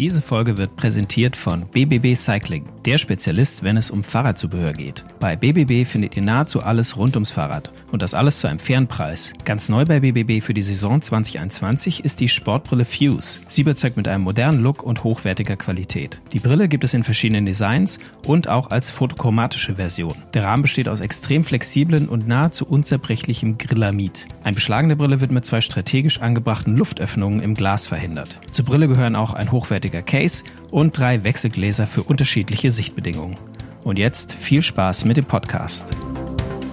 [0.00, 5.04] Diese Folge wird präsentiert von BBB Cycling, der Spezialist, wenn es um Fahrradzubehör geht.
[5.20, 8.86] Bei BBB findet ihr nahezu alles rund ums Fahrrad und das alles zu einem fairen
[8.86, 9.34] Preis.
[9.44, 13.40] Ganz neu bei BBB für die Saison 2021 ist die Sportbrille Fuse.
[13.46, 16.18] Sie überzeugt mit einem modernen Look und hochwertiger Qualität.
[16.32, 20.14] Die Brille gibt es in verschiedenen Designs und auch als fotochromatische Version.
[20.32, 24.26] Der Rahmen besteht aus extrem flexiblen und nahezu unzerbrechlichem Grillamid.
[24.44, 28.40] Eine beschlagene Brille wird mit zwei strategisch angebrachten Luftöffnungen im Glas verhindert.
[28.50, 33.36] Zur Brille gehören auch ein hochwertiger hochwertiger Case und drei Wechselgläser für unterschiedliche Sichtbedingungen.
[33.82, 35.94] Und jetzt viel Spaß mit dem Podcast.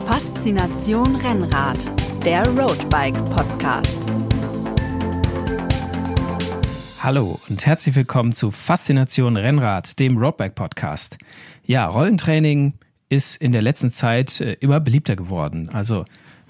[0.06, 1.78] Faszination Rennrad,
[2.24, 4.00] der Roadbike Podcast.
[7.02, 11.18] Hallo und herzlich willkommen zu Faszination Rennrad, dem Roadbike Podcast.
[11.66, 12.74] Ja, Rollentraining
[13.10, 15.70] ist in der letzten Zeit äh, immer beliebter geworden.
[15.72, 16.06] Also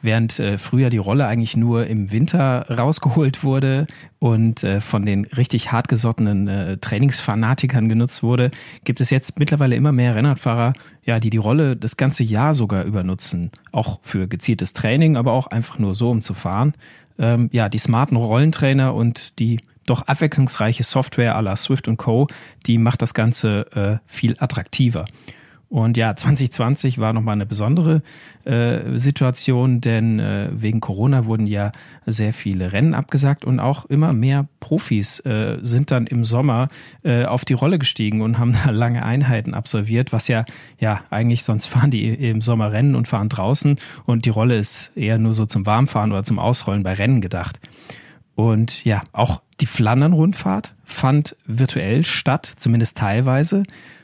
[0.08, 3.88] während äh, früher die Rolle eigentlich nur im Winter rausgeholt wurde
[4.20, 8.52] und äh, von den richtig hartgesottenen äh, Trainingsfanatikern genutzt wurde,
[8.86, 12.86] gibt es jetzt mittlerweile immer mehr Rennradfahrer, ja, die die Rolle das ganze Jahr sogar
[12.86, 16.74] übernutzen, auch für gezieltes Training, aber auch einfach nur so, um zu fahren.
[17.20, 22.28] Ähm, ja, die smarten Rollentrainer und die doch abwechslungsreiche Software à la Swift Co.,
[22.66, 25.06] die macht das Ganze äh, viel attraktiver.
[25.70, 28.02] Und ja, 2020 war nochmal eine besondere
[28.46, 31.74] äh, Situation, denn äh, wegen Corona wurden ja
[32.06, 36.70] sehr viele Rennen abgesagt und auch immer mehr Profis äh, sind dann im Sommer
[37.04, 40.46] äh, auf die Rolle gestiegen und haben da lange Einheiten absolviert, was ja,
[40.80, 44.96] ja, eigentlich sonst fahren die im Sommer Rennen und fahren draußen und die Rolle ist
[44.96, 47.60] eher nur so zum Warmfahren oder zum Ausrollen bei Rennen gedacht.
[48.36, 53.64] Und ja, auch die Flandern-Rundfahrt fand virtuell statt, zumindest teilweise.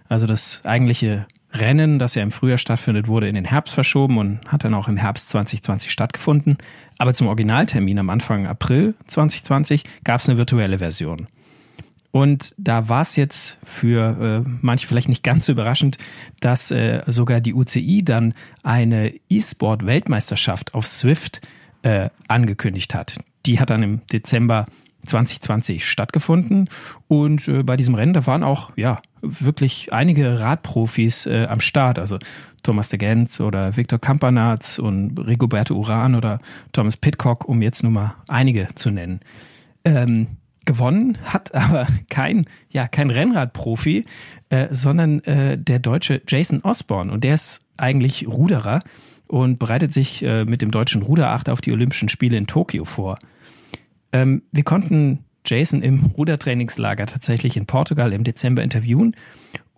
[0.09, 4.39] Also das eigentliche Rennen, das ja im Frühjahr stattfindet, wurde in den Herbst verschoben und
[4.47, 6.57] hat dann auch im Herbst 2020 stattgefunden.
[6.97, 11.27] Aber zum Originaltermin am Anfang April 2020 gab es eine virtuelle Version.
[12.11, 15.97] Und da war es jetzt für äh, manche vielleicht nicht ganz so überraschend,
[16.41, 21.41] dass äh, sogar die UCI dann eine E-Sport-Weltmeisterschaft auf Swift
[21.81, 23.17] äh, angekündigt hat.
[23.47, 24.65] Die hat dann im Dezember
[25.07, 26.69] 2020 stattgefunden.
[27.07, 31.97] Und äh, bei diesem Rennen, da waren auch, ja, wirklich einige Radprofis äh, am Start.
[31.97, 32.19] Also
[32.61, 36.39] Thomas de Gent oder Viktor Kampanatz und Rigoberto Uran oder
[36.71, 39.21] Thomas Pitcock, um jetzt nur mal einige zu nennen.
[39.85, 40.27] Ähm,
[40.65, 44.05] gewonnen hat aber kein, ja, kein Rennradprofi,
[44.49, 47.11] äh, sondern äh, der deutsche Jason Osborne.
[47.11, 48.83] Und der ist eigentlich Ruderer
[49.27, 53.17] und bereitet sich äh, mit dem deutschen Ruderacht auf die Olympischen Spiele in Tokio vor.
[54.11, 59.15] Ähm, wir konnten Jason im Rudertrainingslager tatsächlich in Portugal im Dezember interviewen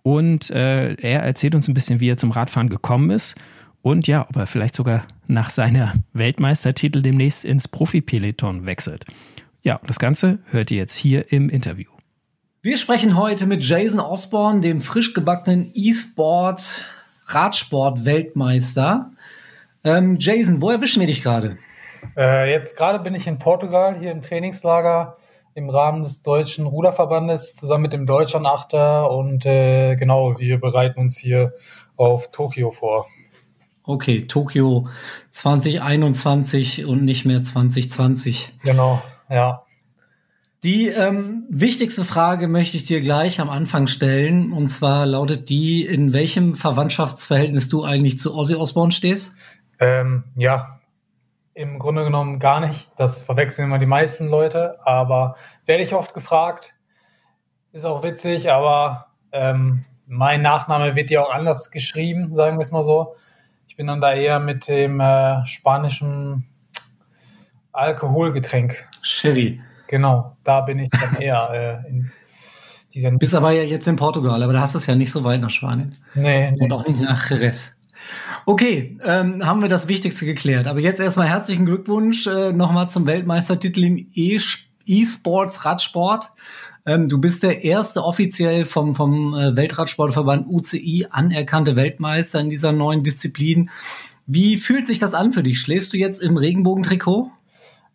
[0.02, 3.36] und äh, er erzählt uns ein bisschen, wie er zum Radfahren gekommen ist
[3.82, 9.04] und ja, ob er vielleicht sogar nach seiner Weltmeistertitel demnächst ins Profi-Peloton wechselt.
[9.62, 11.90] Ja, das Ganze hört ihr jetzt hier im Interview.
[12.62, 16.84] Wir sprechen heute mit Jason Osborne, dem frisch gebackenen E-Sport
[17.26, 19.12] Radsport-Weltmeister.
[19.84, 21.58] Ähm, Jason, wo erwischen wir dich gerade?
[22.16, 25.14] Äh, jetzt gerade bin ich in Portugal, hier im Trainingslager
[25.56, 31.16] im Rahmen des Deutschen Ruderverbandes zusammen mit dem Deutschlandachter und äh, genau, wir bereiten uns
[31.16, 31.54] hier
[31.96, 33.06] auf Tokio vor.
[33.82, 34.88] Okay, Tokio
[35.30, 38.52] 2021 und nicht mehr 2020.
[38.64, 39.62] Genau, ja.
[40.62, 44.52] Die ähm, wichtigste Frage möchte ich dir gleich am Anfang stellen.
[44.52, 49.32] Und zwar lautet die, in welchem Verwandtschaftsverhältnis du eigentlich zu Ozzy Osbourne stehst?
[49.78, 50.80] Ähm, ja,
[51.56, 52.90] im Grunde genommen gar nicht.
[52.96, 56.74] Das verwechseln immer die meisten Leute, aber werde ich oft gefragt.
[57.72, 62.72] Ist auch witzig, aber ähm, mein Nachname wird ja auch anders geschrieben, sagen wir es
[62.72, 63.16] mal so.
[63.68, 66.46] Ich bin dann da eher mit dem äh, spanischen
[67.72, 68.86] Alkoholgetränk.
[69.00, 69.60] Sherry.
[69.86, 72.12] Genau, da bin ich dann eher äh, in
[72.92, 73.12] dieser.
[73.12, 75.40] Bist aber ja jetzt in Portugal, aber da hast du es ja nicht so weit
[75.40, 75.96] nach Spanien.
[76.14, 76.48] Nee.
[76.48, 76.72] Und nee.
[76.72, 77.75] auch nicht nach Jerez.
[78.48, 80.68] Okay, ähm, haben wir das Wichtigste geklärt.
[80.68, 86.30] Aber jetzt erstmal herzlichen Glückwunsch äh, nochmal zum Weltmeistertitel im E-Sports Radsport.
[86.86, 92.70] Ähm, du bist der erste offiziell vom, vom äh, Weltradsportverband UCI anerkannte Weltmeister in dieser
[92.70, 93.68] neuen Disziplin.
[94.28, 95.60] Wie fühlt sich das an für dich?
[95.60, 97.32] Schläfst du jetzt im Regenbogentrikot?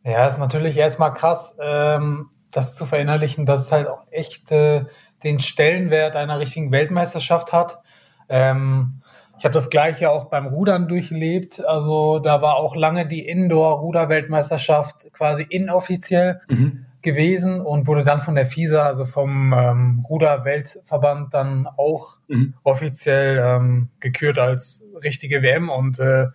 [0.03, 4.83] Ja, ist natürlich erstmal krass, ähm, das zu verinnerlichen, dass es halt auch echt äh,
[5.23, 7.79] den Stellenwert einer richtigen Weltmeisterschaft hat.
[8.27, 9.01] Ähm,
[9.41, 11.65] ich habe das gleiche auch beim Rudern durchlebt.
[11.65, 16.85] Also da war auch lange die Indoor-Ruder-Weltmeisterschaft quasi inoffiziell mhm.
[17.01, 22.53] gewesen und wurde dann von der FISA, also vom ähm, Ruder-Weltverband, dann auch mhm.
[22.61, 25.71] offiziell ähm, gekürt als richtige WM.
[25.71, 26.27] Und äh,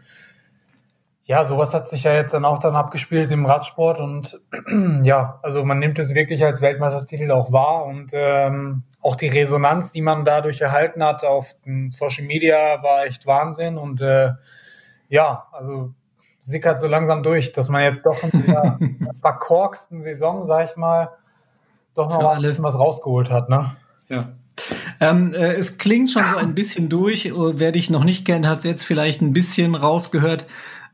[1.26, 4.40] ja, sowas hat sich ja jetzt dann auch dann abgespielt im Radsport und
[5.02, 9.90] ja, also man nimmt es wirklich als Weltmeistertitel auch wahr und ähm, auch die Resonanz,
[9.90, 11.55] die man dadurch erhalten hat auf
[11.90, 14.31] Social Media, war echt Wahnsinn und äh,
[15.08, 15.93] ja, also
[16.40, 18.78] sickert so langsam durch, dass man jetzt doch in der
[19.20, 21.11] verkorksten Saison, sag ich mal,
[21.94, 23.76] doch noch mal was rausgeholt hat, ne?
[24.08, 24.20] Ja.
[25.00, 27.31] Ähm, äh, es klingt schon so ein bisschen durch.
[27.34, 30.46] Wer dich noch nicht kennt, hat es jetzt vielleicht ein bisschen rausgehört.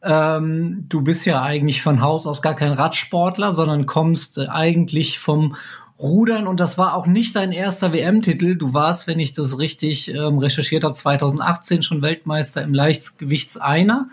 [0.04, 5.19] Ähm, du bist ja eigentlich von Haus aus gar kein Radsportler, sondern kommst äh, eigentlich
[5.19, 5.54] vom
[6.02, 8.56] Rudern und das war auch nicht dein erster WM-Titel.
[8.56, 14.08] Du warst, wenn ich das richtig ähm, recherchiert habe, 2018 schon Weltmeister im Leichtgewichtseiner.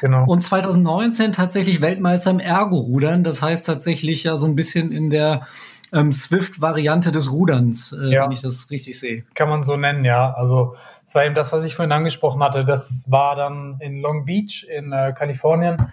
[0.00, 0.24] Genau.
[0.26, 3.24] Und 2019 tatsächlich Weltmeister im Ergo-Rudern.
[3.24, 5.46] Das heißt tatsächlich ja so ein bisschen in der
[5.94, 8.24] ähm, Swift-Variante des Ruderns, äh, ja.
[8.24, 9.22] wenn ich das richtig sehe.
[9.34, 10.34] kann man so nennen, ja.
[10.34, 10.74] Also
[11.06, 12.64] es war eben das, was ich vorhin angesprochen hatte.
[12.64, 15.92] Das war dann in Long Beach in äh, Kalifornien,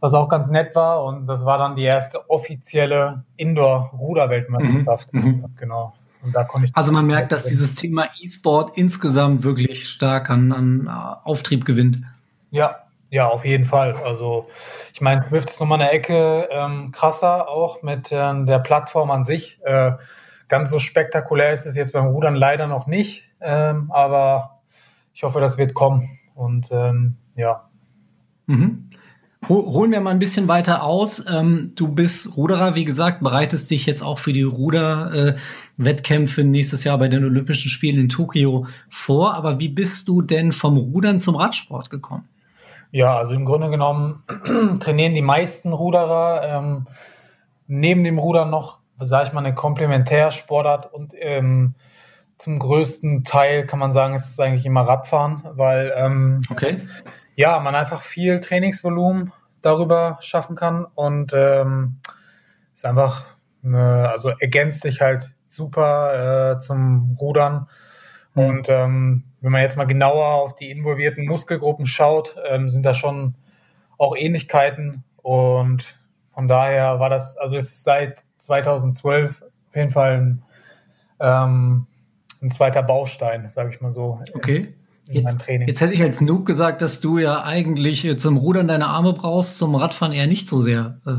[0.00, 1.04] was auch ganz nett war.
[1.04, 5.12] Und das war dann die erste offizielle Indoor-Ruder-Weltmeisterschaft.
[5.12, 5.22] Mhm.
[5.22, 5.44] mhm.
[5.56, 5.92] Genau.
[6.48, 11.64] Konnte ich also man merkt, dass dieses Thema E-Sport insgesamt wirklich stark an, an Auftrieb
[11.64, 12.02] gewinnt.
[12.50, 13.94] Ja, ja, auf jeden Fall.
[14.04, 14.48] Also
[14.92, 19.24] ich meine, Swift ist nochmal eine Ecke ähm, krasser auch mit äh, der Plattform an
[19.24, 19.58] sich.
[19.64, 19.92] Äh,
[20.48, 24.60] ganz so spektakulär ist es jetzt beim Rudern leider noch nicht, ähm, aber
[25.14, 26.18] ich hoffe, das wird kommen.
[26.34, 27.68] Und ähm, ja.
[28.46, 28.90] Mhm.
[29.48, 31.24] Holen wir mal ein bisschen weiter aus.
[31.28, 36.82] Ähm, du bist Ruderer, wie gesagt, bereitest dich jetzt auch für die Ruder-Wettkämpfe äh, nächstes
[36.82, 39.34] Jahr bei den Olympischen Spielen in Tokio vor.
[39.34, 42.28] Aber wie bist du denn vom Rudern zum Radsport gekommen?
[42.90, 44.24] Ja, also im Grunde genommen
[44.80, 46.86] trainieren die meisten Ruderer ähm,
[47.66, 51.74] neben dem Rudern noch, sage ich mal, eine Komplementärsportart und ähm,
[52.38, 56.86] zum größten Teil kann man sagen, ist es eigentlich immer Radfahren, weil ähm, okay.
[57.34, 61.98] ja, man einfach viel Trainingsvolumen darüber schaffen kann und ähm,
[62.72, 63.24] ist einfach,
[63.64, 67.66] eine, also ergänzt sich halt super äh, zum Rudern.
[68.38, 68.48] Mhm.
[68.48, 72.94] Und ähm, wenn man jetzt mal genauer auf die involvierten Muskelgruppen schaut, ähm, sind da
[72.94, 73.34] schon
[73.98, 75.04] auch Ähnlichkeiten.
[75.22, 75.96] Und
[76.32, 80.42] von daher war das, also es ist seit 2012 auf jeden Fall ein,
[81.20, 81.86] ähm,
[82.40, 84.20] ein zweiter Baustein, sage ich mal so.
[84.34, 84.74] Okay.
[85.10, 88.88] Jetzt, jetzt hätte ich als Noob gesagt, dass du ja eigentlich äh, zum Rudern deine
[88.88, 90.98] Arme brauchst, zum Radfahren eher nicht so sehr.
[91.06, 91.12] Äh.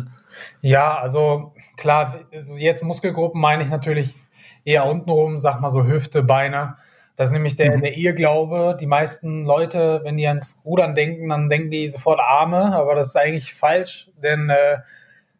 [0.62, 4.16] Ja, also klar, also jetzt Muskelgruppen meine ich natürlich
[4.64, 6.76] eher untenrum, sag mal so Hüfte, Beine.
[7.20, 7.82] Das ist nämlich der, mhm.
[7.82, 8.78] der Irrglaube.
[8.80, 13.10] Die meisten Leute, wenn die ans Rudern denken, dann denken die sofort Arme, aber das
[13.10, 14.78] ist eigentlich falsch, denn äh,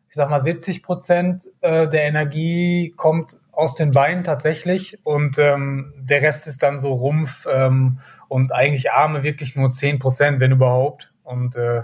[0.10, 5.94] ich sag mal, 70 Prozent äh, der Energie kommt aus den Beinen tatsächlich und ähm,
[5.98, 10.52] der Rest ist dann so Rumpf ähm, und eigentlich Arme wirklich nur 10 Prozent, wenn
[10.52, 11.14] überhaupt.
[11.24, 11.84] Und äh,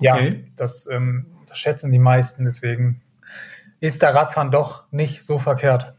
[0.00, 0.18] ja,
[0.56, 3.02] das, ähm, das schätzen die meisten, deswegen
[3.80, 5.97] ist der Radfahren doch nicht so verkehrt.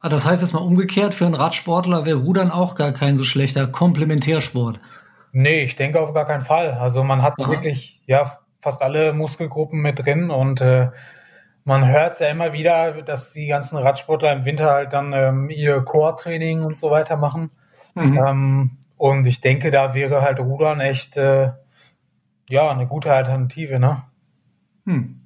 [0.00, 3.24] Ah, das heißt jetzt mal umgekehrt, für einen Radsportler wäre Rudern auch gar kein so
[3.24, 4.80] schlechter Komplementärsport.
[5.32, 6.72] Nee, ich denke auf gar keinen Fall.
[6.72, 7.50] Also man hat Aha.
[7.50, 10.88] wirklich ja fast alle Muskelgruppen mit drin und äh,
[11.64, 15.50] man hört es ja immer wieder, dass die ganzen Radsportler im Winter halt dann ähm,
[15.50, 17.50] ihr Core-Training und so weiter machen.
[17.94, 18.18] Mhm.
[18.18, 21.52] Ähm, und ich denke, da wäre halt Rudern echt äh,
[22.48, 24.02] ja eine gute Alternative, ne?
[24.86, 25.19] Hm.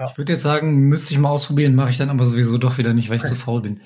[0.00, 0.08] Ja.
[0.10, 2.94] Ich würde jetzt sagen, müsste ich mal ausprobieren, mache ich dann aber sowieso doch wieder
[2.94, 3.80] nicht, weil ich zu faul bin.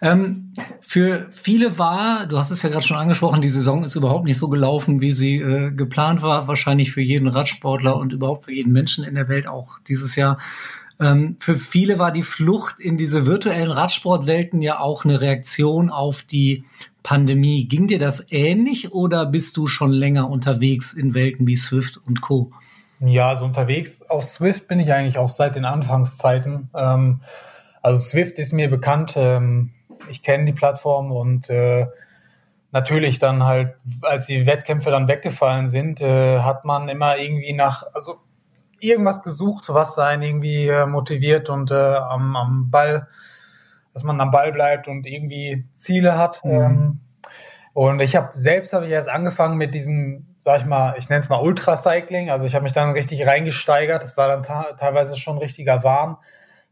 [0.00, 4.24] Ähm, für viele war, du hast es ja gerade schon angesprochen, die Saison ist überhaupt
[4.24, 6.48] nicht so gelaufen, wie sie äh, geplant war.
[6.48, 10.38] Wahrscheinlich für jeden Radsportler und überhaupt für jeden Menschen in der Welt auch dieses Jahr.
[10.98, 16.22] Ähm, für viele war die Flucht in diese virtuellen Radsportwelten ja auch eine Reaktion auf
[16.22, 16.64] die
[17.04, 17.66] Pandemie.
[17.66, 22.20] Ging dir das ähnlich oder bist du schon länger unterwegs in Welten wie Swift und
[22.20, 22.50] Co.?
[23.04, 26.70] Ja, so unterwegs auf Swift bin ich eigentlich auch seit den Anfangszeiten.
[26.74, 27.20] Ähm,
[27.82, 29.14] also Swift ist mir bekannt.
[29.16, 29.72] Ähm,
[30.08, 31.86] ich kenne die Plattform und äh,
[32.70, 37.82] natürlich dann halt, als die Wettkämpfe dann weggefallen sind, äh, hat man immer irgendwie nach,
[37.92, 38.20] also
[38.78, 43.08] irgendwas gesucht, was einen irgendwie äh, motiviert und äh, am, am Ball,
[43.92, 46.44] dass man am Ball bleibt und irgendwie Ziele hat.
[46.44, 46.50] Mhm.
[46.52, 47.00] Ähm,
[47.74, 51.20] und ich habe selbst habe ich erst angefangen mit diesem sag ich mal, ich nenne
[51.20, 52.30] es mal Ultracycling.
[52.30, 54.02] Also ich habe mich dann richtig reingesteigert.
[54.02, 56.16] Das war dann teilweise schon richtiger Wahn,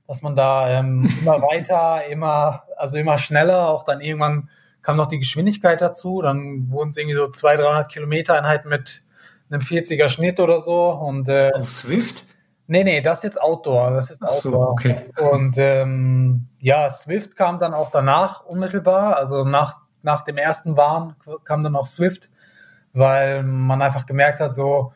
[0.08, 4.50] dass man da ähm, immer weiter, immer, also immer schneller, auch dann irgendwann
[4.82, 6.20] kam noch die Geschwindigkeit dazu.
[6.20, 9.04] Dann wurden es irgendwie so 200, 300 Kilometer Einheit mit
[9.50, 10.90] einem 40er Schnitt oder so.
[10.90, 12.24] Und, äh, Auf Swift?
[12.66, 13.92] Nee, nee, das ist jetzt Outdoor.
[13.92, 14.40] Das ist Outdoor.
[14.40, 15.04] So, okay.
[15.32, 19.16] Und ähm, ja, Swift kam dann auch danach unmittelbar.
[19.16, 22.30] Also nach, nach dem ersten Warn kam dann auch Swift
[22.92, 24.92] weil man einfach gemerkt hat, so,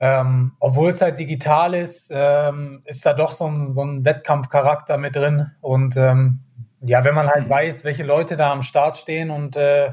[0.00, 4.98] ähm, obwohl es halt digital ist, ähm, ist da doch so ein, so ein Wettkampfcharakter
[4.98, 5.52] mit drin.
[5.60, 6.40] Und ähm,
[6.80, 7.50] ja, wenn man halt mhm.
[7.50, 9.92] weiß, welche Leute da am Start stehen und äh,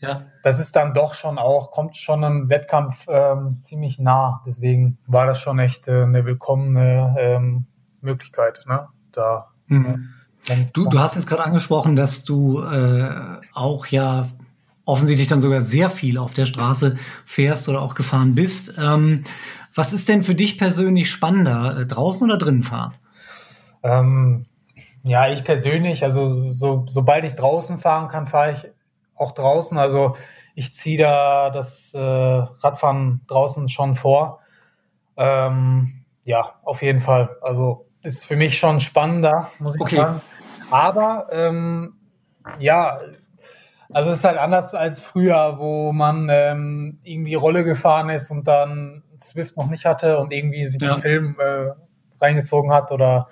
[0.00, 0.20] ja.
[0.42, 4.42] das ist dann doch schon auch, kommt schon im Wettkampf ähm, ziemlich nah.
[4.46, 7.66] Deswegen war das schon echt äh, eine willkommene ähm,
[8.02, 8.88] Möglichkeit, ne?
[9.12, 9.48] Da.
[9.68, 10.10] Mhm.
[10.74, 14.28] Du, du hast jetzt gerade angesprochen, dass du äh, auch ja
[14.86, 18.72] offensichtlich dann sogar sehr viel auf der Straße fährst oder auch gefahren bist.
[18.78, 19.24] Ähm,
[19.74, 22.94] was ist denn für dich persönlich spannender, äh, draußen oder drinnen fahren?
[23.82, 24.46] Ähm,
[25.02, 28.70] ja, ich persönlich, also so, sobald ich draußen fahren kann, fahre ich
[29.14, 29.76] auch draußen.
[29.76, 30.16] Also
[30.54, 34.40] ich ziehe da das äh, Radfahren draußen schon vor.
[35.16, 37.36] Ähm, ja, auf jeden Fall.
[37.42, 39.96] Also ist für mich schon spannender, muss ich okay.
[39.96, 40.22] sagen.
[40.70, 41.96] Aber ähm,
[42.58, 42.98] ja,
[43.92, 48.46] also es ist halt anders als früher, wo man ähm, irgendwie Rolle gefahren ist und
[48.46, 50.94] dann Swift noch nicht hatte und irgendwie sich ja.
[50.94, 51.70] den Film äh,
[52.20, 53.28] reingezogen hat oder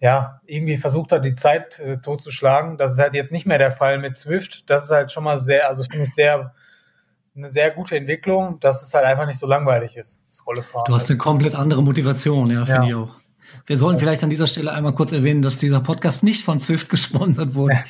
[0.00, 2.78] ja, irgendwie versucht hat, die Zeit äh, totzuschlagen.
[2.78, 4.68] Das ist halt jetzt nicht mehr der Fall mit Swift.
[4.70, 6.54] Das ist halt schon mal sehr, also finde ich sehr,
[7.36, 10.86] eine sehr gute Entwicklung, dass es halt einfach nicht so langweilig ist, das Rollefahren.
[10.86, 12.88] Du hast eine komplett andere Motivation, ja, finde ja.
[12.88, 13.16] ich auch.
[13.66, 16.88] Wir sollten vielleicht an dieser Stelle einmal kurz erwähnen, dass dieser Podcast nicht von Swift
[16.88, 17.84] gesponsert wurde.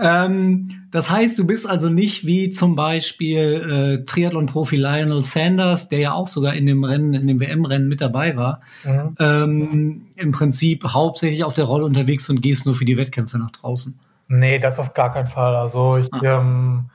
[0.00, 5.98] ähm, das heißt, du bist also nicht wie zum Beispiel äh, Triathlon-Profi Lionel Sanders, der
[5.98, 9.16] ja auch sogar in dem Rennen, in dem WM-Rennen mit dabei war, mhm.
[9.18, 13.50] ähm, im Prinzip hauptsächlich auf der Rolle unterwegs und gehst nur für die Wettkämpfe nach
[13.50, 13.98] draußen.
[14.28, 15.56] Nee, das auf gar keinen Fall.
[15.56, 16.20] Also ich, ah.
[16.22, 16.90] ähm,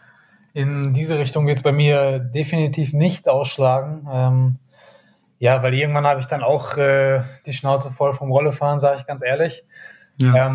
[0.54, 4.08] in diese Richtung wird es bei mir definitiv nicht ausschlagen.
[4.12, 4.56] Ähm,
[5.40, 9.06] ja, weil irgendwann habe ich dann auch äh, die Schnauze voll vom Rollefahren, sage ich
[9.06, 9.64] ganz ehrlich.
[10.18, 10.48] Ja.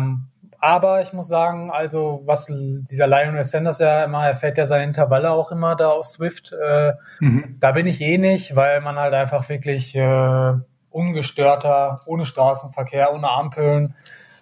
[0.65, 4.85] Aber ich muss sagen, also was dieser Lionel Sanders ja immer, er fährt ja seine
[4.85, 6.53] Intervalle auch immer da auf Swift.
[6.53, 7.57] Äh, mhm.
[7.59, 10.53] Da bin ich eh nicht, weil man halt einfach wirklich äh,
[10.89, 13.93] ungestörter, ohne Straßenverkehr, ohne Ampeln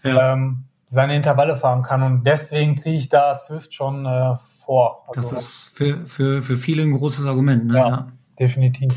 [0.01, 0.31] ja.
[0.31, 2.01] ähm, seine Intervalle fahren kann.
[2.01, 5.03] Und deswegen ziehe ich da Swift schon äh, vor.
[5.09, 7.65] Also, das ist für, für, für viele ein großes Argument.
[7.65, 7.75] Ne?
[7.75, 8.07] Ja, ja.
[8.39, 8.93] definitiv.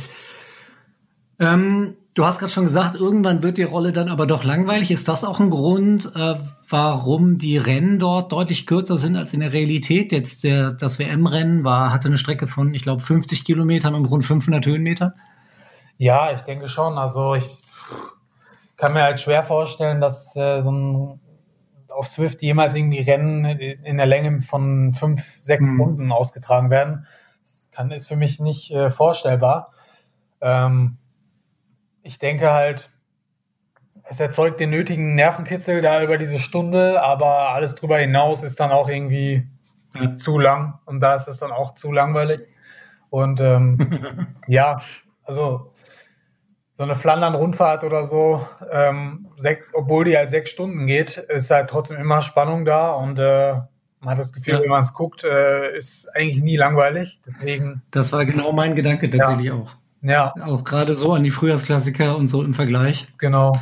[1.41, 4.91] Ähm, Du hast gerade schon gesagt, irgendwann wird die Rolle dann aber doch langweilig.
[4.91, 9.41] Ist das auch ein Grund, äh, warum die Rennen dort deutlich kürzer sind als in
[9.41, 10.13] der Realität?
[10.13, 14.25] Jetzt der, das WM-Rennen war, hatte eine Strecke von, ich glaube, 50 Kilometern und rund
[14.25, 15.13] 500 Höhenmetern.
[15.99, 16.97] Ja, ich denke schon.
[16.97, 17.63] Also ich
[18.79, 21.21] kann mir halt schwer vorstellen, dass äh, so ein
[21.91, 25.77] auf Swift jemals irgendwie Rennen in der Länge von fünf, sechs mhm.
[25.77, 27.07] Stunden ausgetragen werden.
[27.43, 29.71] Das kann, ist für mich nicht äh, vorstellbar.
[30.41, 30.97] Ähm,
[32.07, 32.91] ich denke halt,
[34.05, 38.71] es erzeugt den nötigen Nervenkitzel da über diese Stunde, aber alles drüber hinaus ist dann
[38.71, 39.49] auch irgendwie
[39.95, 40.17] ja.
[40.17, 42.47] zu lang und da ist es dann auch zu langweilig.
[43.11, 44.81] Und ähm, ja,
[45.25, 45.73] also
[46.77, 49.29] so eine Flandern-Rundfahrt oder so, ähm,
[49.73, 53.55] obwohl die halt sechs Stunden geht, ist halt trotzdem immer Spannung da und äh,
[54.01, 54.63] man hat das Gefühl, ja.
[54.63, 57.21] wenn man es guckt, äh, ist eigentlich nie langweilig.
[57.27, 57.83] Deswegen.
[57.91, 59.55] Das war genau mein Gedanke tatsächlich ja.
[59.55, 59.75] auch.
[60.07, 60.33] Ja.
[60.45, 63.07] Auch gerade so an die Frühjahrsklassiker und so im Vergleich.
[63.19, 63.53] Genau.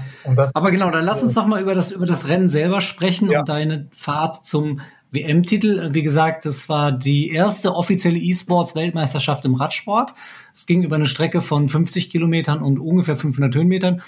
[0.54, 3.40] Aber genau, dann lass uns doch mal über das, über das Rennen selber sprechen ja.
[3.40, 5.90] und deine Fahrt zum WM-Titel.
[5.92, 10.14] Wie gesagt, das war die erste offizielle E-Sports-Weltmeisterschaft im Radsport.
[10.52, 14.02] Es ging über eine Strecke von 50 Kilometern und ungefähr 500 Höhenmetern.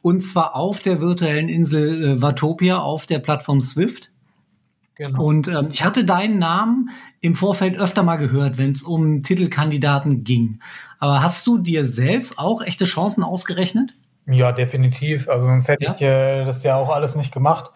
[0.00, 4.11] Und zwar auf der virtuellen Insel äh, Watopia auf der Plattform Swift.
[4.94, 5.24] Genau.
[5.24, 10.24] Und ähm, ich hatte deinen Namen im Vorfeld öfter mal gehört, wenn es um Titelkandidaten
[10.24, 10.60] ging.
[10.98, 13.94] Aber hast du dir selbst auch echte Chancen ausgerechnet?
[14.26, 15.28] Ja, definitiv.
[15.28, 15.94] Also sonst hätte ja?
[15.94, 17.70] ich äh, das ja auch alles nicht gemacht.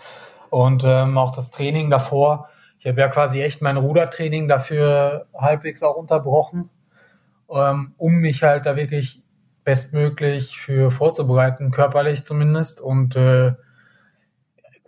[0.51, 2.49] Und ähm, auch das Training davor.
[2.79, 6.71] Ich habe ja quasi echt mein Rudertraining dafür halbwegs auch unterbrochen,
[7.51, 9.23] ähm, um mich halt da wirklich
[9.65, 12.81] bestmöglich für vorzubereiten, körperlich zumindest.
[12.81, 13.55] Und äh,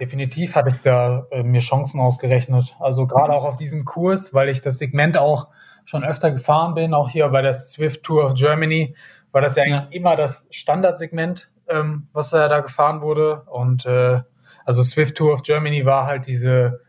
[0.01, 2.77] definitiv hatte ich da äh, mir Chancen ausgerechnet.
[2.79, 5.49] Also gerade auch auf diesem Kurs, weil ich das Segment auch
[5.85, 8.95] schon öfter gefahren bin, auch hier bei der Swift Tour of Germany,
[9.33, 9.89] war das ja, ja.
[9.91, 13.43] immer das Standardsegment, ähm, was da gefahren wurde.
[13.43, 14.21] Und äh,
[14.65, 16.83] also Swift Tour of Germany war halt diese,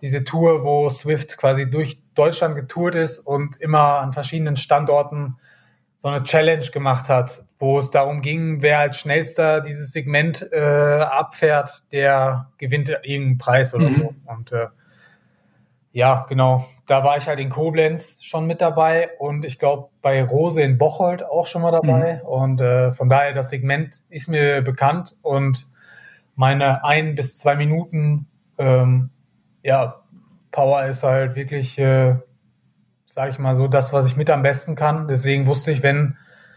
[0.00, 5.36] diese Tour, wo Swift quasi durch Deutschland getourt ist und immer an verschiedenen Standorten
[6.04, 10.58] so eine Challenge gemacht hat, wo es darum ging, wer als schnellster dieses Segment äh,
[10.60, 13.96] abfährt, der gewinnt irgendeinen Preis oder mhm.
[13.96, 14.14] so.
[14.26, 14.66] Und äh,
[15.92, 16.68] ja, genau.
[16.86, 20.76] Da war ich halt in Koblenz schon mit dabei und ich glaube bei Rose in
[20.76, 22.20] Bocholt auch schon mal dabei.
[22.22, 22.28] Mhm.
[22.28, 25.66] Und äh, von daher, das Segment ist mir bekannt und
[26.34, 28.26] meine ein bis zwei Minuten
[28.58, 29.08] ähm,
[29.62, 30.02] ja,
[30.50, 32.16] Power ist halt wirklich äh,
[33.14, 35.06] sage ich mal so, das, was ich mit am besten kann.
[35.08, 36.16] Deswegen wusste ich, wenn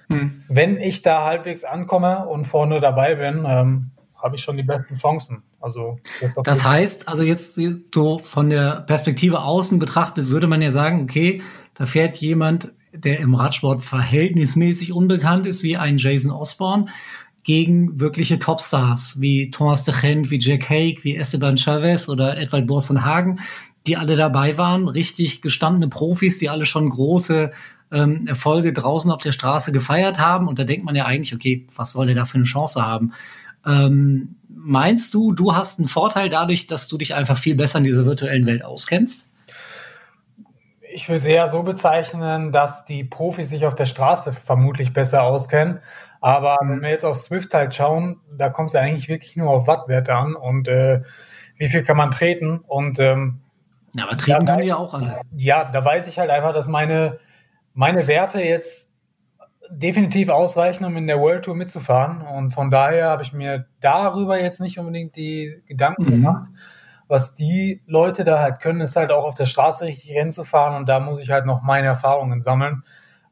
[0.10, 0.42] hm.
[0.48, 4.98] wenn ich da halbwegs ankomme und vorne dabei bin, ähm, habe ich schon die besten
[4.98, 5.44] Chancen.
[5.60, 6.00] Also
[6.44, 7.60] das heißt, also jetzt
[7.94, 11.42] so von der Perspektive außen betrachtet, würde man ja sagen, okay,
[11.74, 16.88] da fährt jemand, der im Radsport verhältnismäßig unbekannt ist, wie ein Jason Osborne,
[17.44, 22.68] gegen wirkliche Topstars wie Thomas de Gent, wie Jack Haig, wie Esteban Chavez oder Edward
[22.68, 23.40] Borsenhagen,
[23.88, 27.51] die alle dabei waren, richtig gestandene Profis, die alle schon große
[27.91, 30.48] ähm, Erfolge draußen auf der Straße gefeiert haben.
[30.48, 33.13] Und da denkt man ja eigentlich, okay, was soll er da für eine Chance haben?
[33.65, 37.86] Ähm, meinst du, du hast einen Vorteil dadurch, dass du dich einfach viel besser in
[37.86, 39.25] dieser virtuellen Welt auskennst?
[40.94, 45.24] Ich würde es eher so bezeichnen, dass die Profis sich auf der Straße vermutlich besser
[45.24, 45.79] auskennen.
[46.22, 49.50] Aber wenn wir jetzt auf Swift halt schauen, da kommt es ja eigentlich wirklich nur
[49.51, 51.01] auf Wattwerte an und äh,
[51.58, 52.60] wie viel kann man treten.
[52.60, 53.41] Und ähm,
[53.98, 55.22] ja, aber treten können ja auch alle.
[55.36, 57.20] Ja, da weiß ich halt einfach, dass meine,
[57.74, 58.94] meine Werte jetzt
[59.70, 62.22] definitiv ausreichen, um in der World Tour mitzufahren.
[62.22, 66.12] Und von daher habe ich mir darüber jetzt nicht unbedingt die Gedanken mhm.
[66.12, 66.48] gemacht.
[67.08, 70.44] Was die Leute da halt können, ist halt auch auf der Straße richtig Rennen zu
[70.44, 72.84] fahren und da muss ich halt noch meine Erfahrungen sammeln.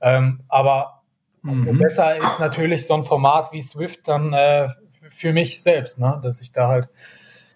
[0.01, 1.01] Ähm, aber
[1.41, 1.77] mhm.
[1.77, 4.69] besser ist natürlich so ein Format wie Swift dann äh,
[5.09, 6.19] für mich selbst, ne?
[6.23, 6.89] dass ich da halt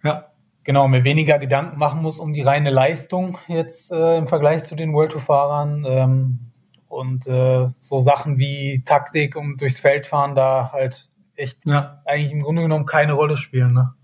[0.03, 0.28] ja.
[0.69, 4.75] Genau mir weniger Gedanken machen muss um die reine Leistung jetzt äh, im Vergleich zu
[4.75, 5.83] den World Tour Fahrern.
[5.88, 6.39] Ähm,
[6.88, 12.03] und äh, so Sachen wie Taktik und durchs Feld fahren da halt echt ja.
[12.05, 13.73] eigentlich im Grunde genommen keine Rolle spielen.
[13.73, 13.95] Ne?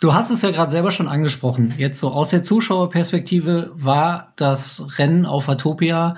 [0.00, 1.74] Du hast es ja gerade selber schon angesprochen.
[1.76, 6.16] Jetzt so aus der Zuschauerperspektive war das Rennen auf Atopia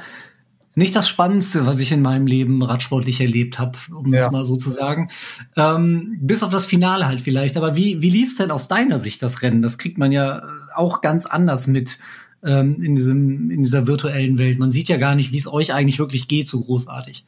[0.74, 4.26] nicht das Spannendste, was ich in meinem Leben radsportlich erlebt habe, um ja.
[4.26, 5.10] es mal so zu sagen.
[5.56, 7.56] Ähm, bis auf das Finale halt vielleicht.
[7.56, 9.62] Aber wie, wie lief es denn aus deiner Sicht, das Rennen?
[9.62, 10.42] Das kriegt man ja
[10.74, 11.98] auch ganz anders mit
[12.44, 14.58] ähm, in, diesem, in dieser virtuellen Welt.
[14.58, 17.24] Man sieht ja gar nicht, wie es euch eigentlich wirklich geht, so großartig.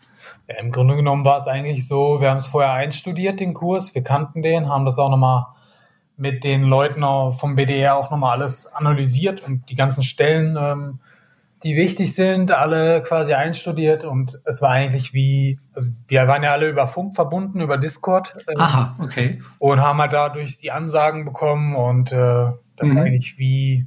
[0.49, 3.95] Ja, Im Grunde genommen war es eigentlich so, wir haben es vorher einstudiert, den Kurs,
[3.95, 5.47] wir kannten den, haben das auch nochmal
[6.17, 10.99] mit den Leuten vom BDR auch nochmal alles analysiert und die ganzen Stellen, ähm,
[11.65, 16.53] die wichtig sind, alle quasi einstudiert und es war eigentlich wie, also wir waren ja
[16.53, 18.37] alle über Funk verbunden, über Discord.
[18.49, 19.43] Ähm, Aha, okay.
[19.59, 22.99] Und haben halt dadurch die Ansagen bekommen und äh, dann mhm.
[22.99, 23.87] eigentlich wie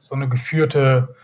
[0.00, 1.14] so eine geführte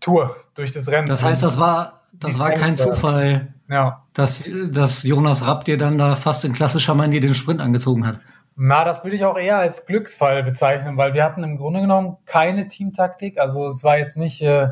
[0.00, 1.06] Tour durch das Rennen.
[1.06, 4.04] Das heißt, das war, das war kein Zufall, ja.
[4.14, 8.20] dass, dass Jonas Rapp dir dann da fast in klassischer Manier den Sprint angezogen hat.
[8.58, 12.16] Na, das würde ich auch eher als Glücksfall bezeichnen, weil wir hatten im Grunde genommen
[12.24, 13.38] keine Teamtaktik.
[13.38, 14.70] Also es war jetzt nicht, äh,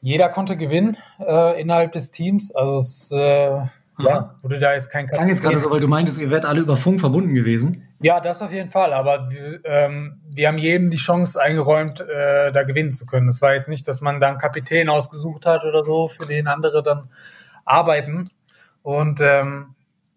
[0.00, 2.54] jeder konnte gewinnen äh, innerhalb des Teams.
[2.54, 3.60] Also es äh,
[3.98, 6.60] ja, wurde da jetzt kein Klang jetzt gerade so, weil du meintest, ihr werdet alle
[6.60, 7.88] über Funk verbunden gewesen.
[8.00, 8.92] Ja, das auf jeden Fall.
[8.92, 13.28] Aber wir, ähm, wir haben jedem die Chance eingeräumt, äh, da gewinnen zu können.
[13.28, 16.82] Es war jetzt nicht, dass man dann Kapitän ausgesucht hat oder so, für den andere
[16.82, 17.10] dann
[17.64, 18.30] arbeiten.
[18.82, 19.74] Und ähm,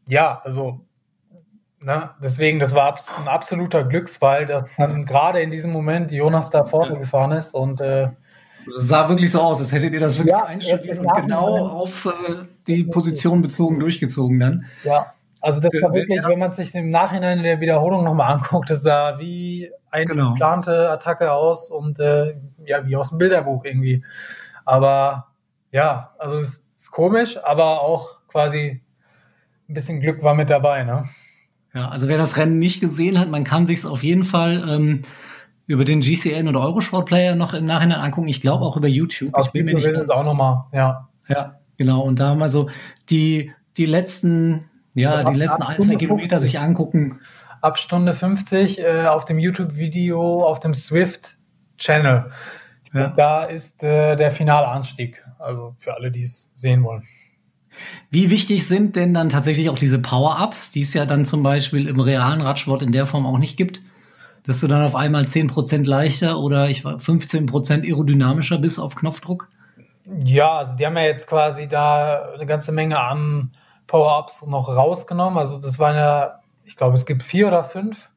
[0.07, 0.81] ja, also
[1.79, 6.65] ne, deswegen, das war ein absoluter Glücksfall, dass dann gerade in diesem Moment Jonas da
[6.65, 8.09] vorne gefahren ist und äh,
[8.65, 12.05] das sah wirklich so aus, als hättet ihr das wirklich ja, einstudiert und genau auf
[12.05, 12.35] äh,
[12.67, 14.65] die Position bezogen durchgezogen dann.
[14.83, 18.69] Ja, also das war wirklich, wenn man sich im Nachhinein in der Wiederholung nochmal anguckt,
[18.69, 20.31] das sah wie eine genau.
[20.31, 24.03] geplante Attacke aus und äh, ja, wie aus dem Bilderbuch irgendwie.
[24.65, 25.27] Aber
[25.71, 28.81] ja, also es ist komisch, aber auch quasi
[29.67, 31.09] ein bisschen Glück war mit dabei, ne?
[31.73, 34.67] Ja, also wer das Rennen nicht gesehen hat, man kann sich es auf jeden Fall
[34.69, 35.03] ähm,
[35.71, 38.27] über den GCN oder Eurosport Player noch im Nachhinein angucken.
[38.27, 39.33] Ich glaube auch über YouTube.
[39.33, 41.07] Auf ich bin YouTube mir nicht ganz, auch nochmal, ja.
[41.27, 42.01] Ja, genau.
[42.01, 42.69] Und da haben wir so
[43.09, 47.19] die, die letzten, ja, die letzten ein, zwei Kilometer sich angucken.
[47.61, 52.31] Ab Stunde 50 äh, auf dem YouTube-Video, auf dem Swift-Channel.
[52.93, 53.07] Ja.
[53.15, 55.25] Da ist äh, der finale Anstieg.
[55.39, 57.07] Also für alle, die es sehen wollen.
[58.09, 61.87] Wie wichtig sind denn dann tatsächlich auch diese Power-Ups, die es ja dann zum Beispiel
[61.87, 63.81] im realen Radsport in der Form auch nicht gibt?
[64.45, 69.49] Dass du dann auf einmal 10% leichter oder ich war 15% aerodynamischer bist auf Knopfdruck?
[70.23, 73.51] Ja, also die haben ja jetzt quasi da eine ganze Menge an
[73.87, 75.37] Power-Ups noch rausgenommen.
[75.37, 78.09] Also das waren ja, ich glaube, es gibt vier oder fünf.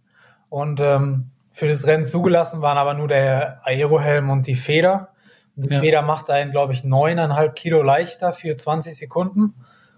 [0.48, 5.08] Und ähm, für das Rennen zugelassen waren aber nur der Aerohelm und die Feder.
[5.56, 5.80] Die ja.
[5.80, 9.54] Feder macht einen, glaube ich, neuneinhalb Kilo leichter für 20 Sekunden.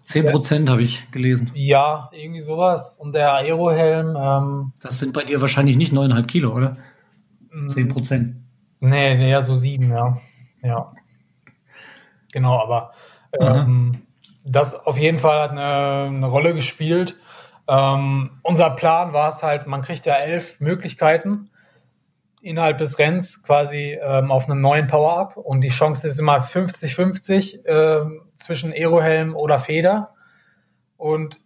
[0.06, 1.50] 10 Prozent habe ich gelesen.
[1.54, 2.94] Ja, irgendwie sowas.
[2.94, 4.16] Und der Aerohelm.
[4.18, 6.76] Ähm, das sind bei dir wahrscheinlich nicht 9,5 Kilo, oder?
[7.68, 8.36] 10 Prozent.
[8.80, 10.18] Nee, nee, ja, so sieben, ja.
[10.62, 10.92] Ja.
[12.32, 12.92] Genau, aber
[13.40, 14.02] ähm,
[14.44, 17.16] das auf jeden Fall hat eine, eine Rolle gespielt.
[17.66, 21.50] Ähm, unser Plan war es halt, man kriegt ja elf Möglichkeiten.
[22.42, 27.64] innerhalb des Rennens quasi ähm, auf einen neuen Power-Up und die Chance ist immer 50-50
[27.64, 30.14] äh, zwischen Aerohelm oder Feder.
[30.96, 31.38] Und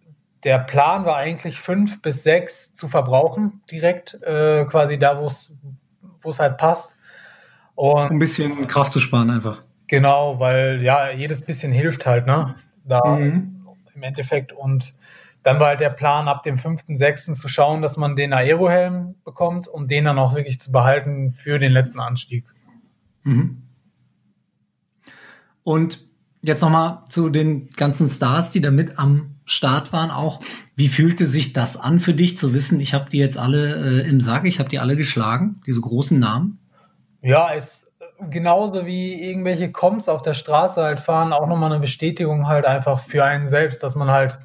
[0.45, 5.27] der Plan war eigentlich fünf bis sechs zu verbrauchen, direkt äh, quasi da, wo
[6.31, 6.97] es halt passt.
[7.75, 9.63] Und ein bisschen Kraft zu sparen einfach.
[9.87, 12.55] Genau, weil ja, jedes bisschen hilft halt, ne?
[12.85, 13.67] Da mhm.
[13.95, 14.53] im Endeffekt.
[14.53, 14.95] Und
[15.43, 17.33] dann war halt der Plan, ab dem 5.6.
[17.33, 21.59] zu schauen, dass man den Aerohelm bekommt, um den dann auch wirklich zu behalten für
[21.59, 22.45] den letzten Anstieg.
[23.23, 23.63] Mhm.
[25.63, 26.07] Und
[26.43, 30.41] jetzt nochmal zu den ganzen Stars, die da mit am Start waren auch.
[30.77, 34.09] Wie fühlte sich das an für dich zu wissen, ich habe die jetzt alle äh,
[34.09, 36.59] im Sack, ich habe die alle geschlagen, diese großen Namen?
[37.23, 37.89] Ja, ist
[38.31, 43.01] genauso wie irgendwelche Comps auf der Straße halt fahren, auch nochmal eine Bestätigung halt einfach
[43.01, 44.39] für einen selbst, dass man halt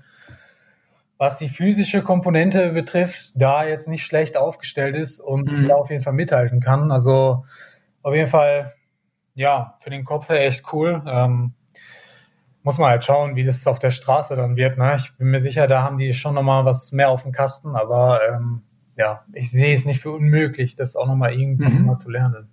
[1.17, 5.67] was die physische Komponente betrifft, da jetzt nicht schlecht aufgestellt ist und mhm.
[5.67, 6.91] da auf jeden Fall mithalten kann.
[6.91, 7.45] Also
[8.01, 8.73] auf jeden Fall,
[9.33, 11.01] ja, für den Kopf her echt cool.
[11.07, 11.53] Ähm,
[12.65, 14.79] muss man halt schauen, wie das auf der Straße dann wird.
[14.79, 14.95] Ne?
[14.97, 18.21] Ich bin mir sicher, da haben die schon nochmal was mehr auf dem Kasten, aber
[18.27, 18.63] ähm,
[18.97, 21.85] ja, ich sehe es nicht für unmöglich, das auch nochmal irgendwie mhm.
[21.85, 22.49] mal zu lernen.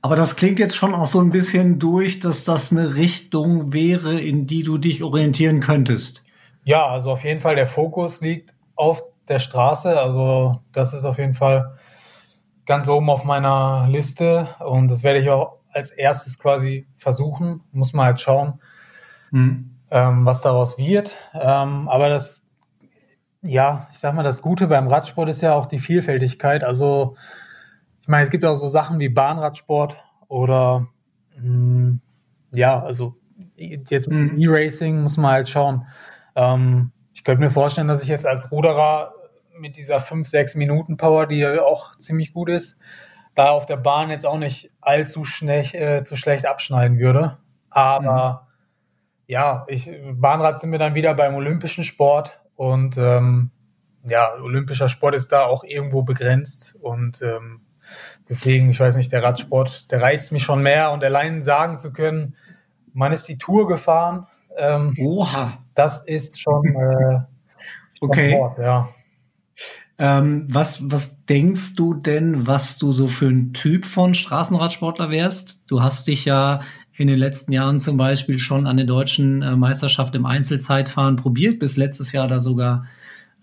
[0.00, 4.18] Aber das klingt jetzt schon auch so ein bisschen durch, dass das eine Richtung wäre,
[4.18, 6.24] in die du dich orientieren könntest.
[6.64, 10.00] Ja, also auf jeden Fall der Fokus liegt auf der Straße.
[10.00, 11.76] Also das ist auf jeden Fall
[12.64, 17.60] ganz oben auf meiner Liste und das werde ich auch als erstes quasi versuchen.
[17.72, 18.60] Muss man halt schauen,
[19.30, 19.76] mhm.
[19.90, 21.14] ähm, was daraus wird.
[21.34, 22.46] Ähm, aber das,
[23.42, 26.64] ja, ich sag mal, das Gute beim Radsport ist ja auch die Vielfältigkeit.
[26.64, 27.16] Also
[28.02, 29.96] ich meine, es gibt auch so Sachen wie Bahnradsport
[30.28, 30.86] oder
[31.36, 32.00] mh, hm,
[32.52, 33.16] ja, also
[33.56, 34.36] jetzt mhm.
[34.38, 35.86] E-Racing muss man halt schauen
[36.38, 39.12] ähm, ich könnte mir vorstellen, dass ich jetzt als Ruderer
[39.58, 42.78] mit dieser 5, 6 Minuten Power, die ja auch ziemlich gut ist,
[43.34, 47.38] da auf der Bahn jetzt auch nicht allzu schlecht, äh, zu schlecht abschneiden würde.
[47.70, 48.47] Aber mhm.
[49.28, 53.52] Ja, ich, Bahnrad sind wir dann wieder beim olympischen Sport und ähm,
[54.02, 57.60] ja, olympischer Sport ist da auch irgendwo begrenzt und ähm,
[58.28, 61.92] deswegen, ich weiß nicht, der Radsport, der reizt mich schon mehr und allein sagen zu
[61.92, 62.34] können,
[62.92, 64.26] man ist die Tour gefahren.
[64.56, 67.20] Ähm, Oha das ist schon äh,
[68.00, 68.32] okay.
[68.32, 68.88] Wort, ja.
[69.96, 75.70] Ähm, was, was denkst du denn, was du so für ein Typ von Straßenradsportler wärst?
[75.70, 76.60] Du hast dich ja
[76.98, 81.60] in den letzten Jahren zum Beispiel schon an der deutschen äh, Meisterschaft im Einzelzeitfahren probiert,
[81.60, 82.86] bis letztes Jahr da sogar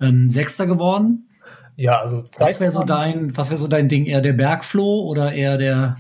[0.02, 1.30] ähm, Sechster geworden.
[1.78, 2.50] Ja, also Zeitfahren.
[2.50, 4.06] Was wäre so dein, was wäre so dein Ding?
[4.06, 5.98] Eher der Bergfloh oder eher der?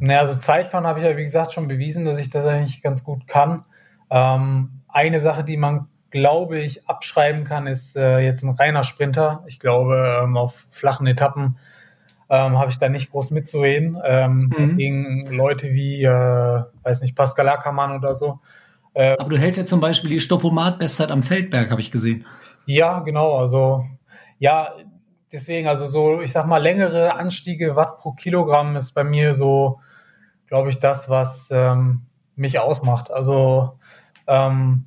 [0.00, 3.04] Naja, also Zeitfahren habe ich ja wie gesagt schon bewiesen, dass ich das eigentlich ganz
[3.04, 3.64] gut kann.
[4.10, 9.44] Ähm, eine Sache, die man, glaube ich, abschreiben kann, ist äh, jetzt ein reiner Sprinter.
[9.46, 11.58] Ich glaube, ähm, auf flachen Etappen
[12.30, 13.98] ähm, habe ich da nicht groß mitzureden.
[14.04, 14.76] Ähm, mhm.
[14.76, 18.40] Gegen Leute wie, äh, weiß nicht, Pascal Ackermann oder so.
[18.94, 22.26] Äh, Aber du hältst ja zum Beispiel die Stoppomat-Bestzeit am Feldberg, habe ich gesehen.
[22.66, 23.38] Ja, genau.
[23.38, 23.84] Also,
[24.38, 24.72] ja,
[25.32, 29.80] deswegen, also so, ich sag mal, längere Anstiege Watt pro Kilogramm ist bei mir so,
[30.46, 32.02] glaube ich, das, was ähm,
[32.36, 33.10] mich ausmacht.
[33.10, 33.78] Also,
[34.26, 34.84] ähm,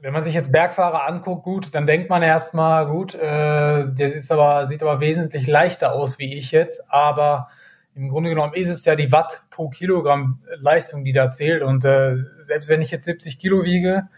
[0.00, 4.30] wenn man sich jetzt Bergfahrer anguckt, gut, dann denkt man erstmal, gut, äh, der sieht
[4.30, 7.48] aber, sieht aber wesentlich leichter aus wie ich jetzt, aber
[7.94, 11.62] im Grunde genommen ist es ja die Watt pro Kilogramm Leistung, die da zählt.
[11.62, 14.08] Und äh, selbst wenn ich jetzt 70 Kilo wiege,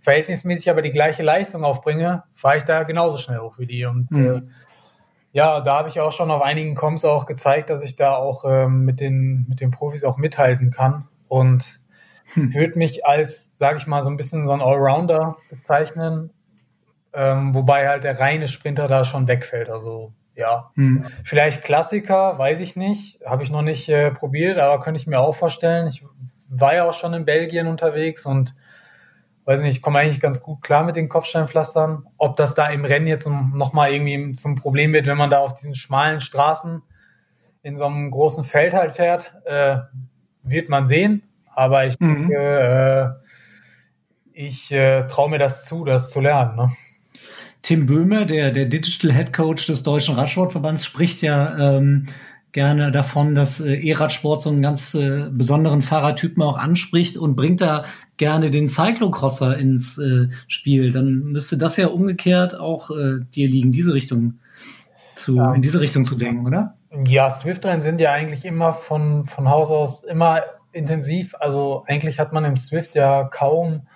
[0.00, 3.84] verhältnismäßig aber die gleiche Leistung aufbringe, fahre ich da genauso schnell hoch wie die.
[3.84, 4.26] Und mhm.
[4.26, 4.42] äh,
[5.32, 8.44] ja, da habe ich auch schon auf einigen Comps auch gezeigt, dass ich da auch
[8.44, 11.06] ähm, mit, den, mit den Profis auch mithalten kann.
[11.28, 11.77] Und
[12.34, 12.54] hm.
[12.54, 16.30] würde mich als, sage ich mal, so ein bisschen so ein Allrounder bezeichnen,
[17.12, 19.70] ähm, wobei halt der reine Sprinter da schon wegfällt.
[19.70, 21.04] Also ja, hm.
[21.24, 25.18] vielleicht Klassiker, weiß ich nicht, habe ich noch nicht äh, probiert, aber könnte ich mir
[25.18, 25.88] auch vorstellen.
[25.88, 26.04] Ich
[26.48, 28.54] war ja auch schon in Belgien unterwegs und
[29.44, 32.06] weiß nicht, ich komme eigentlich ganz gut klar mit den Kopfsteinpflastern.
[32.18, 35.54] Ob das da im Rennen jetzt nochmal irgendwie zum Problem wird, wenn man da auf
[35.54, 36.82] diesen schmalen Straßen
[37.62, 39.78] in so einem großen Feld halt fährt, äh,
[40.42, 41.22] wird man sehen.
[41.58, 42.28] Aber ich mhm.
[42.28, 43.08] denke, äh,
[44.32, 46.54] ich äh, traue mir das zu, das zu lernen.
[46.54, 46.72] Ne?
[47.62, 52.06] Tim Böhmer, der, der Digital Head Coach des Deutschen Radsportverbands, spricht ja ähm,
[52.52, 57.60] gerne davon, dass äh, E-Radsport so einen ganz äh, besonderen Fahrertypen auch anspricht und bringt
[57.60, 57.84] da
[58.18, 60.92] gerne den Cyclocrosser ins äh, Spiel.
[60.92, 64.38] Dann müsste das ja umgekehrt auch äh, dir liegen, diese Richtung
[65.16, 65.52] zu, ja.
[65.54, 66.76] in diese Richtung zu denken, oder?
[67.04, 71.34] Ja, Swift-Rennen sind ja eigentlich immer von, von Haus aus immer intensiv.
[71.38, 73.86] Also eigentlich hat man im Swift ja kaum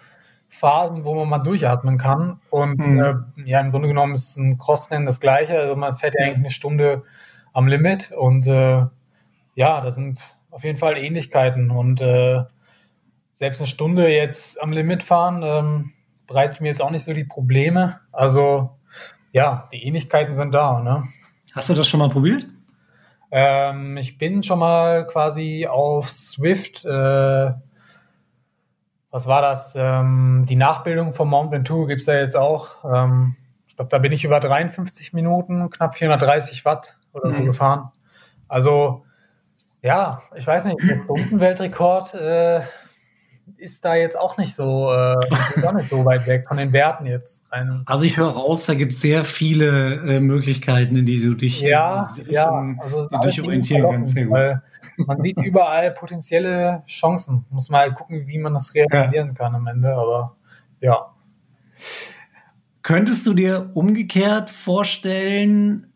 [0.49, 2.41] Phasen, wo man mal durchatmen kann.
[2.51, 3.01] Und mhm.
[3.01, 5.59] äh, ja, im Grunde genommen ist ein Crossrennen das gleiche.
[5.59, 7.05] Also man fährt ja eigentlich eine Stunde
[7.53, 8.13] am Limit.
[8.13, 8.87] Und äh,
[9.55, 11.71] ja, da sind auf jeden Fall Ähnlichkeiten.
[11.71, 12.43] Und äh,
[13.33, 15.93] selbst eine Stunde jetzt am Limit fahren, ähm,
[16.27, 18.01] bereitet mir jetzt auch nicht so die Probleme.
[18.13, 18.79] Also
[19.33, 20.81] ja, die Ähnlichkeiten sind da.
[20.81, 21.05] Ne?
[21.53, 22.47] Hast du das schon mal probiert?
[23.35, 27.53] Ähm, ich bin schon mal quasi auf Swift, äh,
[29.11, 29.73] was war das?
[29.75, 32.85] Ähm, die Nachbildung vom Mount Ventoux gibt's da jetzt auch.
[32.85, 37.47] Ähm, ich glaube, da bin ich über 53 Minuten, knapp 430 Watt oder so mhm.
[37.47, 37.91] gefahren.
[38.49, 39.07] Also
[39.81, 42.61] ja, ich weiß nicht, Stundenweltrekord äh,
[43.57, 45.17] ist da jetzt auch nicht so, äh,
[45.67, 47.45] auch nicht so weit weg von den Werten jetzt.
[47.51, 47.83] Rein.
[47.87, 51.61] Also ich höre raus, da gibt es sehr viele äh, Möglichkeiten, in die du dich,
[51.61, 54.17] ja, Richtung, ja, also dich orientieren kannst.
[54.17, 54.63] Weil
[54.97, 57.45] man sieht überall potenzielle Chancen.
[57.51, 59.35] Muss mal halt gucken, wie man das realisieren ja.
[59.35, 60.37] kann am Ende, aber
[60.81, 61.15] ja.
[62.83, 65.93] Könntest du dir umgekehrt vorstellen,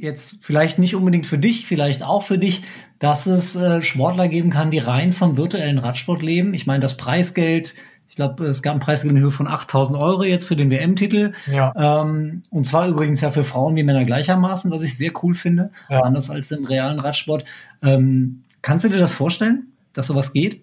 [0.00, 2.62] jetzt vielleicht nicht unbedingt für dich, vielleicht auch für dich,
[2.98, 6.54] dass es äh, Sportler geben kann, die rein vom virtuellen Radsport leben.
[6.54, 7.74] Ich meine, das Preisgeld,
[8.08, 11.32] ich glaube, es gab ein Preisgeld in Höhe von 8000 Euro jetzt für den WM-Titel.
[11.46, 11.72] Ja.
[11.76, 15.70] Ähm, und zwar übrigens ja für Frauen wie Männer gleichermaßen, was ich sehr cool finde,
[15.88, 16.00] ja.
[16.00, 17.44] anders als im realen Radsport.
[17.82, 20.62] Ähm, kannst du dir das vorstellen, dass sowas geht?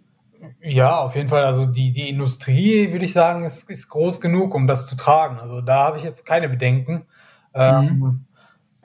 [0.61, 1.45] Ja, auf jeden Fall.
[1.45, 5.39] Also die, die Industrie, würde ich sagen, ist, ist groß genug, um das zu tragen.
[5.39, 7.05] Also da habe ich jetzt keine Bedenken.
[7.53, 8.25] Ähm, mhm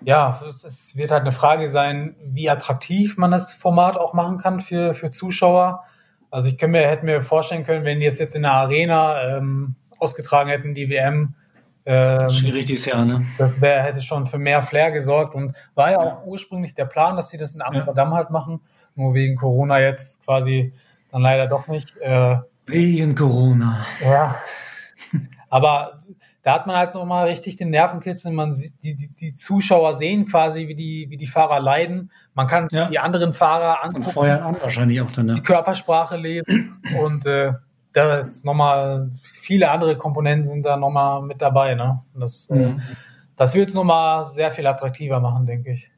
[0.02, 4.60] ja, es wird halt eine Frage sein, wie attraktiv man das Format auch machen kann
[4.60, 5.84] für, für Zuschauer.
[6.30, 9.36] Also ich könnte mir, hätte mir vorstellen können, wenn die es jetzt in der Arena
[9.36, 11.34] ähm, ausgetragen hätten, die WM.
[11.84, 13.26] Ähm, Schwierig dieses Jahr, ne?
[13.38, 17.16] Das wär, hätte schon für mehr Flair gesorgt und war ja auch ursprünglich der Plan,
[17.16, 18.16] dass sie das in Amsterdam ja.
[18.16, 18.60] halt machen.
[18.94, 20.72] Nur wegen Corona jetzt quasi
[21.10, 21.96] dann leider doch nicht.
[21.96, 22.36] Äh,
[22.66, 23.86] wegen Corona.
[24.02, 24.36] Ja.
[25.50, 26.02] Aber
[26.42, 28.32] da hat man halt nochmal richtig den Nervenkitzel.
[28.32, 32.10] Man sieht, die, die, die Zuschauer sehen quasi, wie die, wie die Fahrer leiden.
[32.34, 32.88] Man kann ja.
[32.88, 34.06] die anderen Fahrer angucken.
[34.06, 35.34] Und feuern an wahrscheinlich auch dann, ja.
[35.34, 36.80] Die Körpersprache lesen.
[37.02, 37.52] und äh,
[37.92, 39.10] da ist nochmal,
[39.42, 41.74] viele andere Komponenten sind da nochmal mit dabei.
[41.74, 42.00] Ne?
[42.14, 42.78] das, äh, mhm.
[42.78, 42.80] äh,
[43.36, 45.90] das wird es nochmal sehr viel attraktiver machen, denke ich.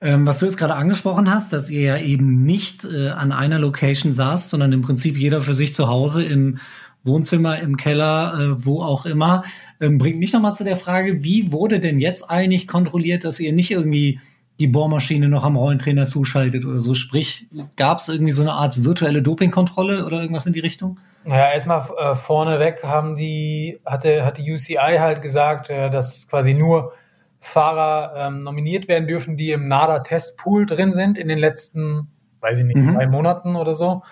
[0.00, 3.58] Ähm, was du jetzt gerade angesprochen hast, dass ihr ja eben nicht äh, an einer
[3.60, 6.58] Location saßt, sondern im Prinzip jeder für sich zu Hause im
[7.04, 9.44] Wohnzimmer, im Keller, äh, wo auch immer,
[9.80, 13.52] ähm, bringt mich nochmal zu der Frage, wie wurde denn jetzt eigentlich kontrolliert, dass ihr
[13.52, 14.20] nicht irgendwie
[14.60, 16.94] die Bohrmaschine noch am Rollentrainer zuschaltet oder so?
[16.94, 21.00] Sprich, gab es irgendwie so eine Art virtuelle Dopingkontrolle oder irgendwas in die Richtung?
[21.24, 26.54] Ja, erstmal äh, vorneweg haben die, hatte, hat die UCI halt gesagt, äh, dass quasi
[26.54, 26.92] nur
[27.40, 32.08] Fahrer ähm, nominiert werden dürfen, die im NADA-Testpool drin sind in den letzten,
[32.40, 32.94] weiß ich nicht, mhm.
[32.94, 34.02] drei Monaten oder so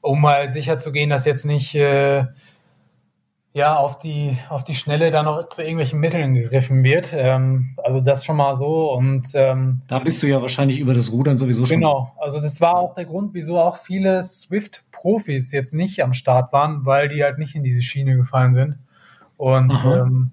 [0.00, 2.26] um mal sicher zu gehen, dass jetzt nicht äh,
[3.52, 7.12] ja auf die auf die Schnelle da noch zu irgendwelchen Mitteln gegriffen wird.
[7.12, 11.12] Ähm, also das schon mal so und ähm, da bist du ja wahrscheinlich über das
[11.12, 11.76] Rudern sowieso schon.
[11.76, 16.52] Genau, also das war auch der Grund, wieso auch viele Swift-Profis jetzt nicht am Start
[16.52, 18.78] waren, weil die halt nicht in diese Schiene gefallen sind.
[19.36, 20.32] Und ähm,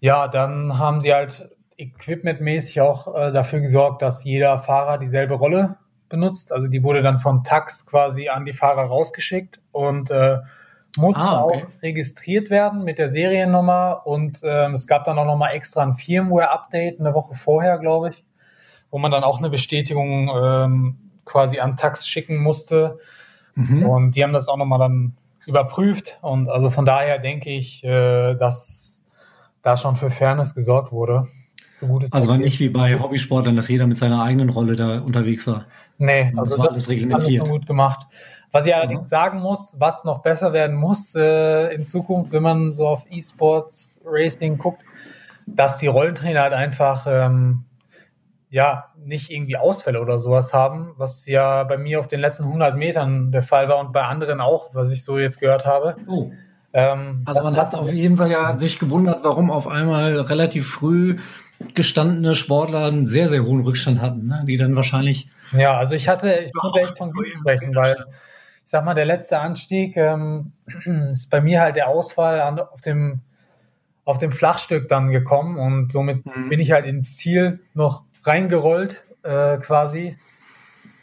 [0.00, 5.76] ja, dann haben sie halt equipmentmäßig auch äh, dafür gesorgt, dass jeder Fahrer dieselbe Rolle
[6.10, 6.52] benutzt.
[6.52, 10.38] Also die wurde dann von Tax quasi an die Fahrer rausgeschickt und äh,
[10.98, 11.64] musste ah, okay.
[11.64, 15.94] auch registriert werden mit der Seriennummer und ähm, es gab dann auch nochmal extra ein
[15.94, 18.24] Firmware-Update eine Woche vorher, glaube ich,
[18.90, 22.98] wo man dann auch eine Bestätigung ähm, quasi an Tax schicken musste.
[23.54, 23.86] Mhm.
[23.86, 28.34] Und die haben das auch nochmal dann überprüft und also von daher denke ich, äh,
[28.34, 29.02] dass
[29.62, 31.28] da schon für Fairness gesorgt wurde.
[32.10, 35.64] Also war nicht wie bei Hobbysportlern, dass jeder mit seiner eigenen Rolle da unterwegs war.
[35.98, 37.42] Nee, also das war alles reglementiert.
[37.42, 38.06] Alles gut gemacht.
[38.52, 39.18] Was ich allerdings ja.
[39.18, 44.00] sagen muss, was noch besser werden muss äh, in Zukunft, wenn man so auf E-Sports
[44.04, 44.82] Racing guckt,
[45.46, 47.64] dass die Rollentrainer halt einfach ähm,
[48.50, 52.76] ja nicht irgendwie Ausfälle oder sowas haben, was ja bei mir auf den letzten 100
[52.76, 55.96] Metern der Fall war und bei anderen auch, was ich so jetzt gehört habe.
[56.08, 56.30] Oh.
[56.72, 61.18] Ähm, also man hat auf jeden Fall ja sich gewundert, warum auf einmal relativ früh
[61.74, 64.44] gestandene Sportler einen sehr, sehr hohen Rückstand hatten, ne?
[64.46, 65.28] die dann wahrscheinlich.
[65.52, 67.96] Ja, also ich hatte, ich konnte echt von Glück sprechen, weil
[68.64, 70.52] ich sag mal, der letzte Anstieg ähm,
[71.12, 73.20] ist bei mir halt der Ausfall an, auf dem
[74.04, 76.48] auf dem Flachstück dann gekommen und somit mhm.
[76.48, 80.18] bin ich halt ins Ziel noch reingerollt äh, quasi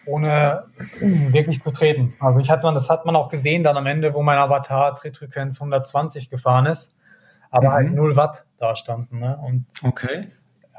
[0.05, 0.65] ohne
[0.99, 2.15] wirklich zu treten.
[2.19, 4.95] Also ich hatte man, das hat man auch gesehen dann am Ende, wo mein Avatar
[4.95, 6.93] Trittfrequenz 120 gefahren ist,
[7.49, 7.91] aber halt mhm.
[7.91, 9.19] halt 0 Watt da standen.
[9.19, 9.37] Ne?
[9.37, 10.27] Und okay.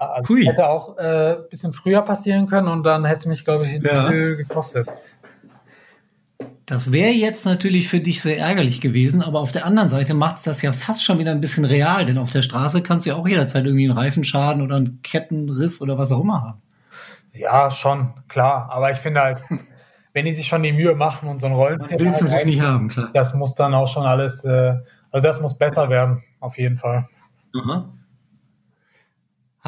[0.00, 3.44] Ja, also hätte auch ein äh, bisschen früher passieren können und dann hätte es mich,
[3.44, 4.08] glaube ich, ja.
[4.08, 4.88] viel gekostet.
[6.66, 10.36] Das wäre jetzt natürlich für dich sehr ärgerlich gewesen, aber auf der anderen Seite macht
[10.36, 13.10] es das ja fast schon wieder ein bisschen real, denn auf der Straße kannst du
[13.10, 16.62] ja auch jederzeit irgendwie einen Reifenschaden oder einen Kettenriss oder was auch immer haben.
[17.32, 18.68] Ja, schon, klar.
[18.70, 19.42] Aber ich finde halt,
[20.12, 21.80] wenn die sich schon die Mühe machen und so ein Rollen.
[21.88, 23.10] Willst du natürlich nicht haben, klar.
[23.14, 24.74] Das muss dann auch schon alles, äh,
[25.10, 27.08] also das muss besser werden, auf jeden Fall.
[27.54, 27.97] Mhm.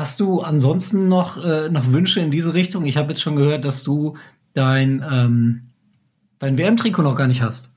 [0.00, 2.86] Hast du ansonsten noch, äh, noch Wünsche in diese Richtung?
[2.86, 4.16] Ich habe jetzt schon gehört, dass du
[4.54, 5.72] dein ähm,
[6.38, 7.70] dein WM-Trikot noch gar nicht hast.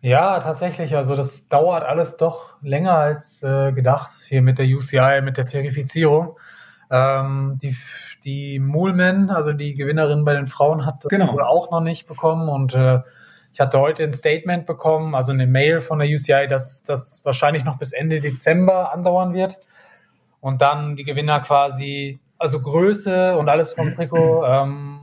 [0.00, 0.96] Ja, tatsächlich.
[0.96, 5.46] Also das dauert alles doch länger als äh, gedacht hier mit der UCI, mit der
[5.46, 6.36] Verifizierung.
[6.90, 7.76] Ähm, die
[8.24, 11.34] die Moolman, also die Gewinnerin bei den Frauen, hat genau.
[11.34, 12.98] wohl auch noch nicht bekommen und äh,
[13.52, 17.62] ich hatte heute ein Statement bekommen, also eine Mail von der UCI, dass das wahrscheinlich
[17.62, 19.60] noch bis Ende Dezember andauern wird
[20.44, 25.00] und dann die Gewinner quasi, also Größe und alles vom Trikot ähm,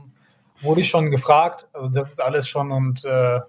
[0.60, 1.66] wurde ich schon gefragt.
[1.72, 3.40] Also das ist alles schon und äh,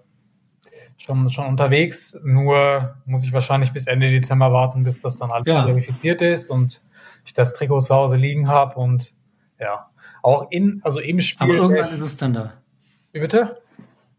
[0.96, 2.18] schon, schon unterwegs.
[2.24, 5.64] Nur muss ich wahrscheinlich bis Ende Dezember warten, bis das dann alles ja.
[5.64, 6.82] verifiziert ist und
[7.24, 9.14] ich das Trikot zu Hause liegen habe und
[9.60, 9.88] ja,
[10.24, 11.44] auch in, also im Spiel.
[11.44, 12.54] Aber irgendwann ist es dann da.
[13.12, 13.62] Wie bitte?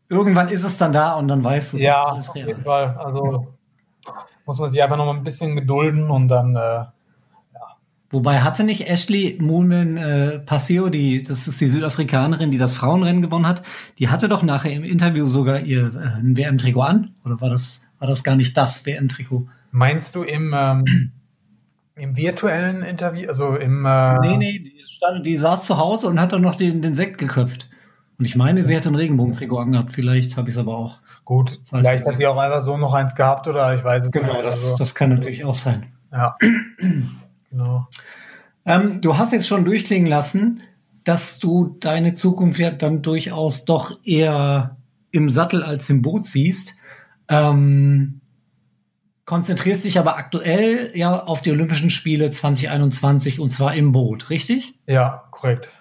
[0.07, 2.43] Irgendwann ist es dann da und dann weißt du, es ja, ist alles real.
[2.43, 2.97] auf jeden Fall.
[2.97, 3.53] Also
[4.45, 6.85] muss man sich einfach noch mal ein bisschen gedulden und dann äh,
[8.15, 13.21] Wobei hatte nicht Ashley Moolman äh, Passio, die, das ist die Südafrikanerin, die das Frauenrennen
[13.21, 13.61] gewonnen hat,
[13.99, 17.13] die hatte doch nachher im Interview sogar ihr äh, ein WM-Trikot an?
[17.25, 19.49] Oder war das, war das gar nicht das WM-Trikot?
[19.71, 21.11] Meinst du im, ähm,
[21.95, 26.17] im virtuellen Interview, also im äh Nee, nee, die, stand, die saß zu Hause und
[26.17, 27.67] hat dann noch den, den Sekt geköpft.
[28.17, 30.99] Und ich meine, sie hätte ein Regenbogentrikot angehabt, vielleicht habe ich es aber auch.
[31.25, 34.27] Gut, vielleicht hat die auch einfach so noch eins gehabt oder ich weiß es genau,
[34.27, 34.35] nicht.
[34.37, 34.77] Genau, das, also.
[34.77, 35.87] das kann natürlich auch sein.
[36.13, 36.37] Ja.
[37.55, 37.87] Genau.
[38.65, 40.61] Ähm, du hast jetzt schon durchklingen lassen,
[41.05, 44.75] dass du deine Zukunft ja dann durchaus doch eher
[45.11, 46.75] im Sattel als im Boot siehst.
[47.29, 48.19] Ähm,
[49.23, 54.77] konzentrierst dich aber aktuell ja auf die Olympischen Spiele 2021 und zwar im Boot, richtig?
[54.85, 55.71] Ja, korrekt.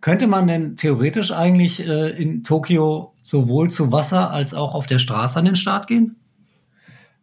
[0.00, 5.00] Könnte man denn theoretisch eigentlich äh, in Tokio sowohl zu Wasser als auch auf der
[5.00, 6.14] Straße an den Start gehen?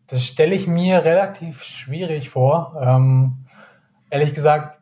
[0.08, 2.76] Das stelle ich mir relativ schwierig vor.
[2.82, 3.45] Ähm,
[4.10, 4.80] ehrlich gesagt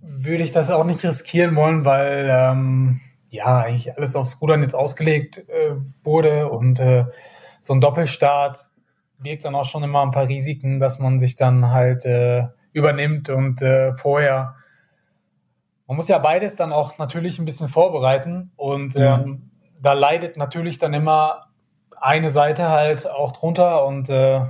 [0.00, 4.74] würde ich das auch nicht riskieren wollen, weil ähm, ja eigentlich alles aufs Rudern jetzt
[4.74, 7.06] ausgelegt äh, wurde und äh,
[7.60, 8.58] so ein Doppelstart
[9.18, 13.28] birgt dann auch schon immer ein paar Risiken, dass man sich dann halt äh, übernimmt
[13.28, 14.56] und äh, vorher
[15.86, 19.20] man muss ja beides dann auch natürlich ein bisschen vorbereiten und ja.
[19.20, 21.48] ähm, da leidet natürlich dann immer
[22.00, 24.40] eine Seite halt auch drunter und äh,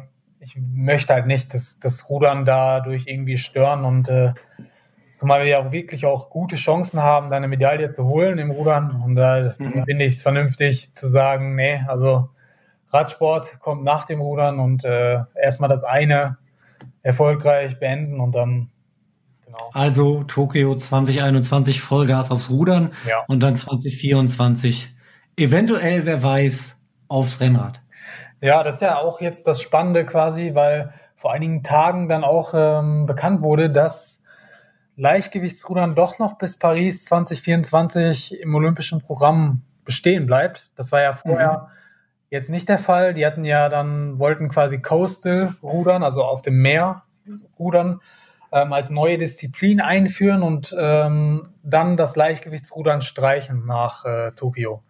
[0.42, 4.33] ich möchte halt nicht dass das Rudern dadurch irgendwie stören und äh,
[5.22, 8.50] zumal wir ja auch wirklich auch gute Chancen haben, da eine Medaille zu holen im
[8.50, 9.02] Rudern.
[9.05, 9.85] Und da mhm.
[9.85, 12.31] finde ich es vernünftig zu sagen, nee, also
[12.90, 16.38] Radsport kommt nach dem Rudern und äh, erstmal das eine
[17.02, 18.70] erfolgreich beenden und dann
[19.46, 19.70] genau.
[19.72, 23.22] Also Tokio 2021 Vollgas aufs Rudern ja.
[23.28, 24.92] und dann 2024
[25.37, 27.82] eventuell, wer weiß, aufs Rennrad.
[28.42, 32.55] Ja, das ist ja auch jetzt das Spannende quasi, weil vor einigen Tagen dann auch
[32.55, 34.20] ähm, bekannt wurde, dass
[34.96, 40.68] Leichtgewichtsrudern doch noch bis Paris 2024 im olympischen Programm bestehen bleibt.
[40.74, 41.72] Das war ja vorher mhm.
[42.31, 43.14] jetzt nicht der Fall.
[43.14, 47.05] Die hatten ja dann, wollten quasi Coastal rudern, also auf dem Meer
[47.61, 48.00] rudern,
[48.50, 54.83] ähm, als neue Disziplin einführen und ähm, dann das Leichtgewichtsrudern streichen nach äh, Tokio.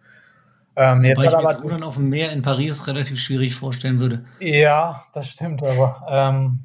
[0.75, 4.25] Ähm, Wobei ich mir Rudern auf dem Meer in Paris relativ schwierig vorstellen würde.
[4.39, 6.63] Ja, das stimmt, aber ähm,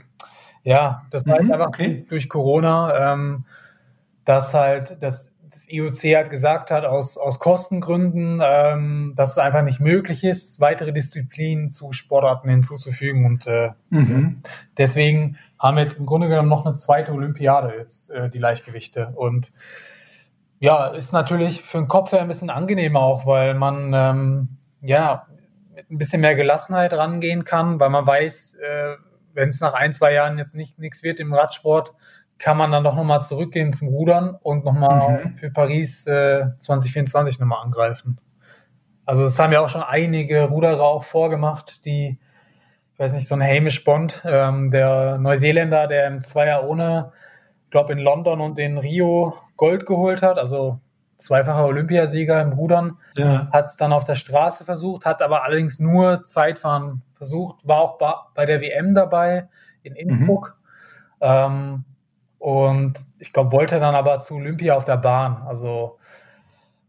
[0.62, 2.06] ja, das war mhm, halt einfach okay.
[2.08, 3.44] durch Corona, ähm,
[4.24, 9.62] dass halt das, das IOC halt gesagt hat, aus, aus Kostengründen, ähm, dass es einfach
[9.62, 13.26] nicht möglich ist, weitere Disziplinen zu Sportarten hinzuzufügen.
[13.26, 14.42] Und äh, mhm.
[14.76, 19.12] deswegen haben wir jetzt im Grunde genommen noch eine zweite Olympiade, jetzt äh, die Leichtgewichte.
[19.16, 19.52] Und
[20.60, 24.48] ja, ist natürlich für den Kopf her ein bisschen angenehmer auch, weil man ähm,
[24.80, 25.26] ja
[25.74, 28.96] mit ein bisschen mehr Gelassenheit rangehen kann, weil man weiß, äh,
[29.34, 31.94] wenn es nach ein, zwei Jahren jetzt nicht nichts wird im Radsport,
[32.38, 35.36] kann man dann doch nochmal zurückgehen zum Rudern und nochmal mhm.
[35.36, 38.20] für Paris äh, 2024 nochmal angreifen.
[39.04, 42.18] Also das haben ja auch schon einige Ruderer auch vorgemacht, die,
[42.92, 47.12] ich weiß nicht, so ein Hamish Bond, ähm, der Neuseeländer, der im Zweier ohne
[47.70, 50.80] glaube in London und in Rio Gold geholt hat, also
[51.18, 53.48] zweifacher Olympiasieger im Rudern, ja.
[53.52, 57.98] hat es dann auf der Straße versucht, hat aber allerdings nur Zeitfahren versucht, war auch
[58.34, 59.48] bei der WM dabei
[59.82, 60.56] in Innsbruck.
[61.20, 61.26] Mhm.
[61.26, 61.84] Ähm,
[62.38, 65.42] und ich glaube, wollte dann aber zu Olympia auf der Bahn.
[65.46, 65.98] Also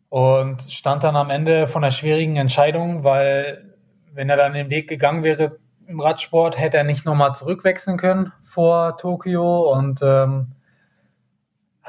[0.10, 3.76] und stand dann am Ende von einer schwierigen Entscheidung, weil
[4.14, 5.58] wenn er dann den Weg gegangen wäre
[5.88, 10.54] im Radsport, hätte er nicht nochmal zurückwechseln können vor Tokio und ähm,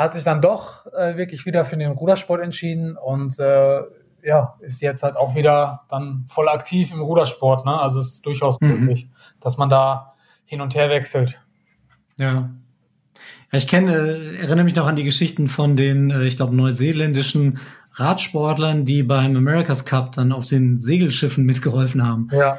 [0.01, 3.81] hat sich dann doch äh, wirklich wieder für den Rudersport entschieden und äh,
[4.23, 7.67] ja, ist jetzt halt auch wieder dann voll aktiv im Rudersport.
[7.67, 7.79] Ne?
[7.79, 8.69] Also es ist durchaus mhm.
[8.69, 9.09] möglich,
[9.41, 11.41] dass man da hin und her wechselt.
[12.17, 12.51] Ja.
[13.53, 16.55] Ja, ich kenne, äh, erinnere mich noch an die Geschichten von den, äh, ich glaube,
[16.55, 17.59] neuseeländischen
[17.93, 22.29] Radsportlern, die beim America's Cup dann auf den Segelschiffen mitgeholfen haben.
[22.33, 22.59] Ja.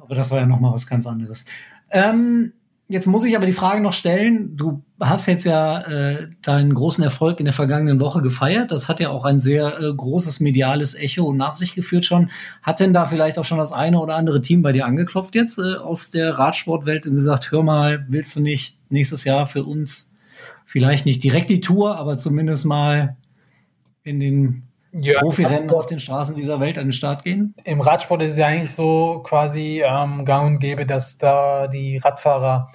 [0.00, 1.44] Aber das war ja noch mal was ganz anderes.
[1.90, 2.52] Ähm,
[2.90, 7.04] Jetzt muss ich aber die Frage noch stellen, du hast jetzt ja äh, deinen großen
[7.04, 8.72] Erfolg in der vergangenen Woche gefeiert.
[8.72, 12.32] Das hat ja auch ein sehr äh, großes mediales Echo nach sich geführt schon.
[12.62, 15.60] Hat denn da vielleicht auch schon das eine oder andere Team bei dir angeklopft jetzt
[15.60, 20.10] äh, aus der Radsportwelt und gesagt, hör mal, willst du nicht nächstes Jahr für uns
[20.66, 23.16] vielleicht nicht direkt die Tour, aber zumindest mal
[24.02, 27.54] in den ja, Profirennen auf den Straßen dieser Welt an den Start gehen?
[27.64, 31.98] Im Radsport ist es ja eigentlich so quasi ähm, gang und gäbe, dass da die
[31.98, 32.70] Radfahrer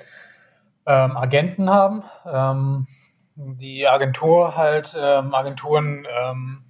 [0.86, 2.03] ähm, Agenten haben.
[2.26, 2.88] Ähm,
[3.36, 6.63] die Agentur halt, ähm, Agenturen ähm,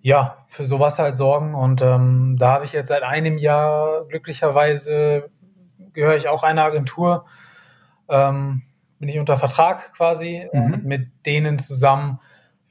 [0.00, 1.54] ja, für sowas halt sorgen.
[1.54, 5.30] Und ähm, da habe ich jetzt seit einem Jahr glücklicherweise
[5.92, 7.26] gehöre ich auch einer Agentur.
[8.08, 10.60] bin ich unter Vertrag quasi mhm.
[10.60, 12.18] und mit denen zusammen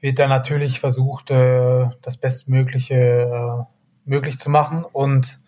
[0.04, 3.64] wird dann natürlich versucht, äh, das Bestmögliche äh,
[4.04, 4.84] möglich zu machen.
[4.84, 5.40] Und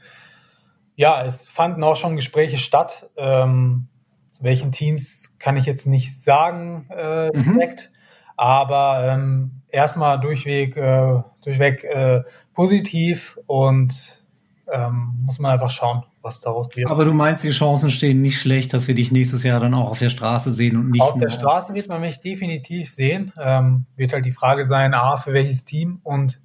[0.94, 3.10] ja, es fanden auch schon Gespräche statt.
[3.18, 3.88] Ähm,
[4.32, 7.52] zu welchen Teams kann ich jetzt nicht sagen äh, mhm.
[7.52, 7.92] direkt,
[8.38, 12.22] aber ähm, erstmal durchweg, äh, durchweg äh,
[12.54, 14.25] positiv und
[14.72, 16.90] ähm, muss man einfach schauen was daraus wird.
[16.90, 19.90] Aber du meinst, die Chancen stehen nicht schlecht, dass wir dich nächstes Jahr dann auch
[19.90, 21.00] auf der Straße sehen und nicht.
[21.00, 23.32] Auf der Straße wird man mich definitiv sehen.
[23.40, 26.40] Ähm, wird halt die Frage sein, A, für welches Team und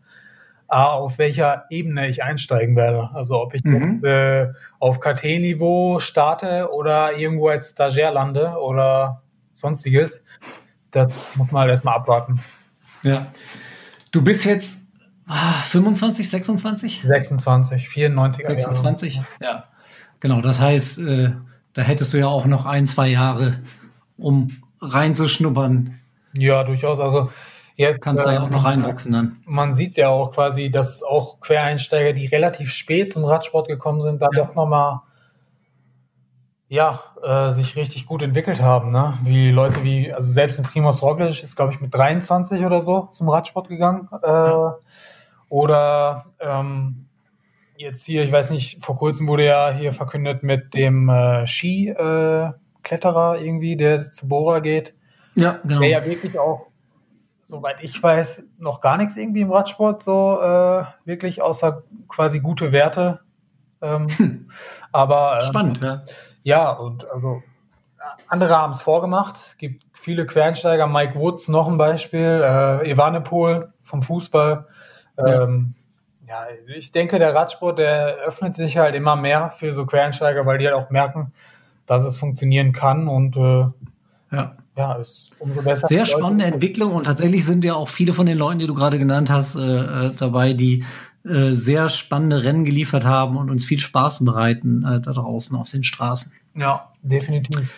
[0.68, 3.10] A, auf welcher Ebene ich einsteigen werde.
[3.14, 3.96] Also ob ich mhm.
[3.96, 4.50] jetzt, äh,
[4.80, 10.24] auf KT-Niveau starte oder irgendwo als Stagiaire lande oder sonstiges.
[10.92, 12.42] Das muss man halt erstmal abwarten.
[13.04, 13.26] Ja.
[14.12, 14.81] Du bist jetzt
[15.32, 17.04] 25, 26?
[17.04, 18.46] 26, 94.
[18.46, 19.28] 26, Jahre.
[19.40, 19.64] ja.
[20.20, 21.32] Genau, das heißt, äh,
[21.74, 23.60] da hättest du ja auch noch ein, zwei Jahre,
[24.18, 26.00] um reinzuschnuppern.
[26.34, 27.00] Ja, durchaus.
[27.00, 27.32] Also
[27.76, 29.38] jetzt kannst äh, da ja auch noch reinwachsen dann.
[29.46, 34.02] Man sieht es ja auch quasi, dass auch Quereinsteiger, die relativ spät zum Radsport gekommen
[34.02, 34.46] sind, da ja.
[34.46, 35.02] doch nochmal
[36.68, 38.92] ja, äh, sich richtig gut entwickelt haben.
[38.92, 39.18] Ne?
[39.24, 43.10] Wie Leute wie, also selbst in Primoz Roglic ist, glaube ich, mit 23 oder so
[43.12, 44.08] zum Radsport gegangen.
[44.24, 44.78] Äh, ja.
[45.52, 47.08] Oder ähm,
[47.76, 53.36] jetzt hier, ich weiß nicht, vor kurzem wurde ja hier verkündet mit dem äh, Ski-Kletterer
[53.36, 54.96] äh, irgendwie, der zu Bora geht.
[55.36, 55.82] Ja, genau.
[55.82, 56.68] Der ja wirklich auch,
[57.50, 62.72] soweit ich weiß, noch gar nichts irgendwie im Radsport so äh, wirklich außer quasi gute
[62.72, 63.20] Werte.
[63.82, 64.50] Ähm, hm.
[64.94, 66.06] Aber ähm, spannend, ja.
[66.44, 67.44] Ja, und also
[68.30, 69.58] andere haben es vorgemacht.
[69.58, 70.88] Gibt viele Quereinsteiger.
[70.88, 72.42] Mike Woods noch ein Beispiel.
[72.42, 74.66] Äh, Evanepoel vom Fußball.
[75.26, 75.44] Ja.
[75.44, 75.74] Ähm,
[76.28, 76.48] ja,
[76.78, 80.66] ich denke, der Radsport, der öffnet sich halt immer mehr für so Quereinsteiger, weil die
[80.66, 81.34] halt auch merken,
[81.86, 83.66] dass es funktionieren kann und äh,
[84.32, 84.56] ja.
[84.78, 85.88] ja, ist umso besser.
[85.88, 88.98] Sehr spannende Entwicklung und tatsächlich sind ja auch viele von den Leuten, die du gerade
[88.98, 90.86] genannt hast, äh, äh, dabei, die
[91.26, 95.70] äh, sehr spannende Rennen geliefert haben und uns viel Spaß bereiten äh, da draußen auf
[95.70, 96.32] den Straßen.
[96.56, 97.70] Ja, definitiv.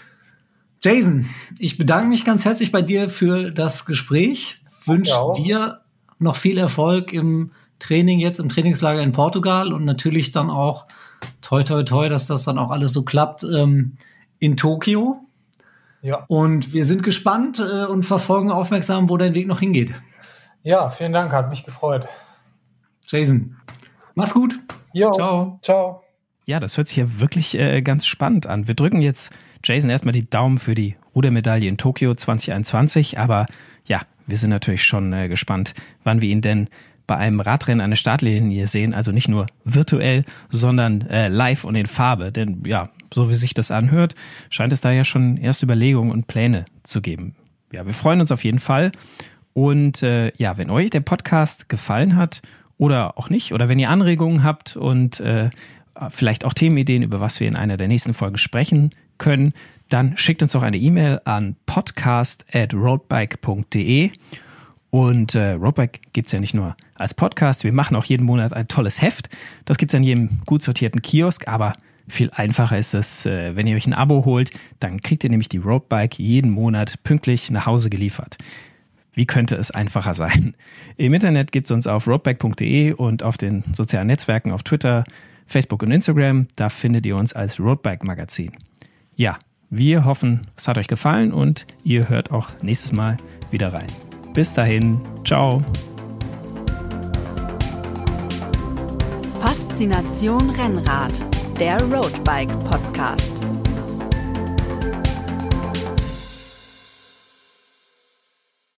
[0.84, 1.28] Jason,
[1.58, 4.62] ich bedanke mich ganz herzlich bei dir für das Gespräch.
[4.86, 5.80] Wünsche dir
[6.24, 10.86] noch viel Erfolg im Training jetzt im Trainingslager in Portugal und natürlich dann auch
[11.42, 13.98] toi toi toi, dass das dann auch alles so klappt ähm,
[14.40, 15.20] in Tokio.
[16.02, 16.26] Ja.
[16.28, 19.94] Und wir sind gespannt äh, und verfolgen aufmerksam, wo dein Weg noch hingeht.
[20.64, 22.08] Ja, vielen Dank, hat mich gefreut.
[23.08, 23.58] Jason,
[24.16, 24.60] mach's gut.
[24.94, 25.60] Jo, ciao.
[25.62, 26.04] Ciao.
[26.46, 28.68] Ja, das hört sich ja wirklich äh, ganz spannend an.
[28.68, 33.46] Wir drücken jetzt Jason erstmal die Daumen für die Rudermedaille in Tokio 2021, aber
[34.28, 36.68] wir sind natürlich schon äh, gespannt, wann wir ihn denn
[37.06, 41.86] bei einem Radrennen eine Startlinie sehen, also nicht nur virtuell, sondern äh, live und in
[41.86, 42.32] Farbe.
[42.32, 44.16] Denn ja, so wie sich das anhört,
[44.50, 47.36] scheint es da ja schon erste Überlegungen und Pläne zu geben.
[47.72, 48.92] Ja, wir freuen uns auf jeden Fall.
[49.54, 52.42] Und äh, ja, wenn euch der Podcast gefallen hat
[52.78, 55.50] oder auch nicht, oder wenn ihr Anregungen habt und äh,
[56.10, 59.54] vielleicht auch Themenideen, über was wir in einer der nächsten Folgen sprechen können,
[59.94, 64.10] dann schickt uns doch eine E-Mail an podcast at roadbike.de
[64.90, 68.54] und äh, Roadbike gibt es ja nicht nur als Podcast, wir machen auch jeden Monat
[68.54, 69.30] ein tolles Heft.
[69.66, 71.74] Das gibt es an jedem gut sortierten Kiosk, aber
[72.08, 75.50] viel einfacher ist es, äh, wenn ihr euch ein Abo holt, dann kriegt ihr nämlich
[75.50, 78.40] die Roadbike jeden Monat pünktlich nach Hause geliefert.
[79.14, 80.56] Wie könnte es einfacher sein?
[80.98, 85.04] Im Internet gibt es uns auf roadbike.de und auf den sozialen Netzwerken, auf Twitter,
[85.46, 86.48] Facebook und Instagram.
[86.56, 88.54] Da findet ihr uns als Roadbike Magazin.
[89.16, 89.38] Ja,
[89.70, 93.18] wir hoffen, es hat euch gefallen und ihr hört auch nächstes Mal
[93.52, 93.88] wieder rein.
[94.34, 95.64] Bis dahin, ciao.
[99.40, 101.14] Faszination Rennrad,
[101.60, 103.34] der Roadbike Podcast.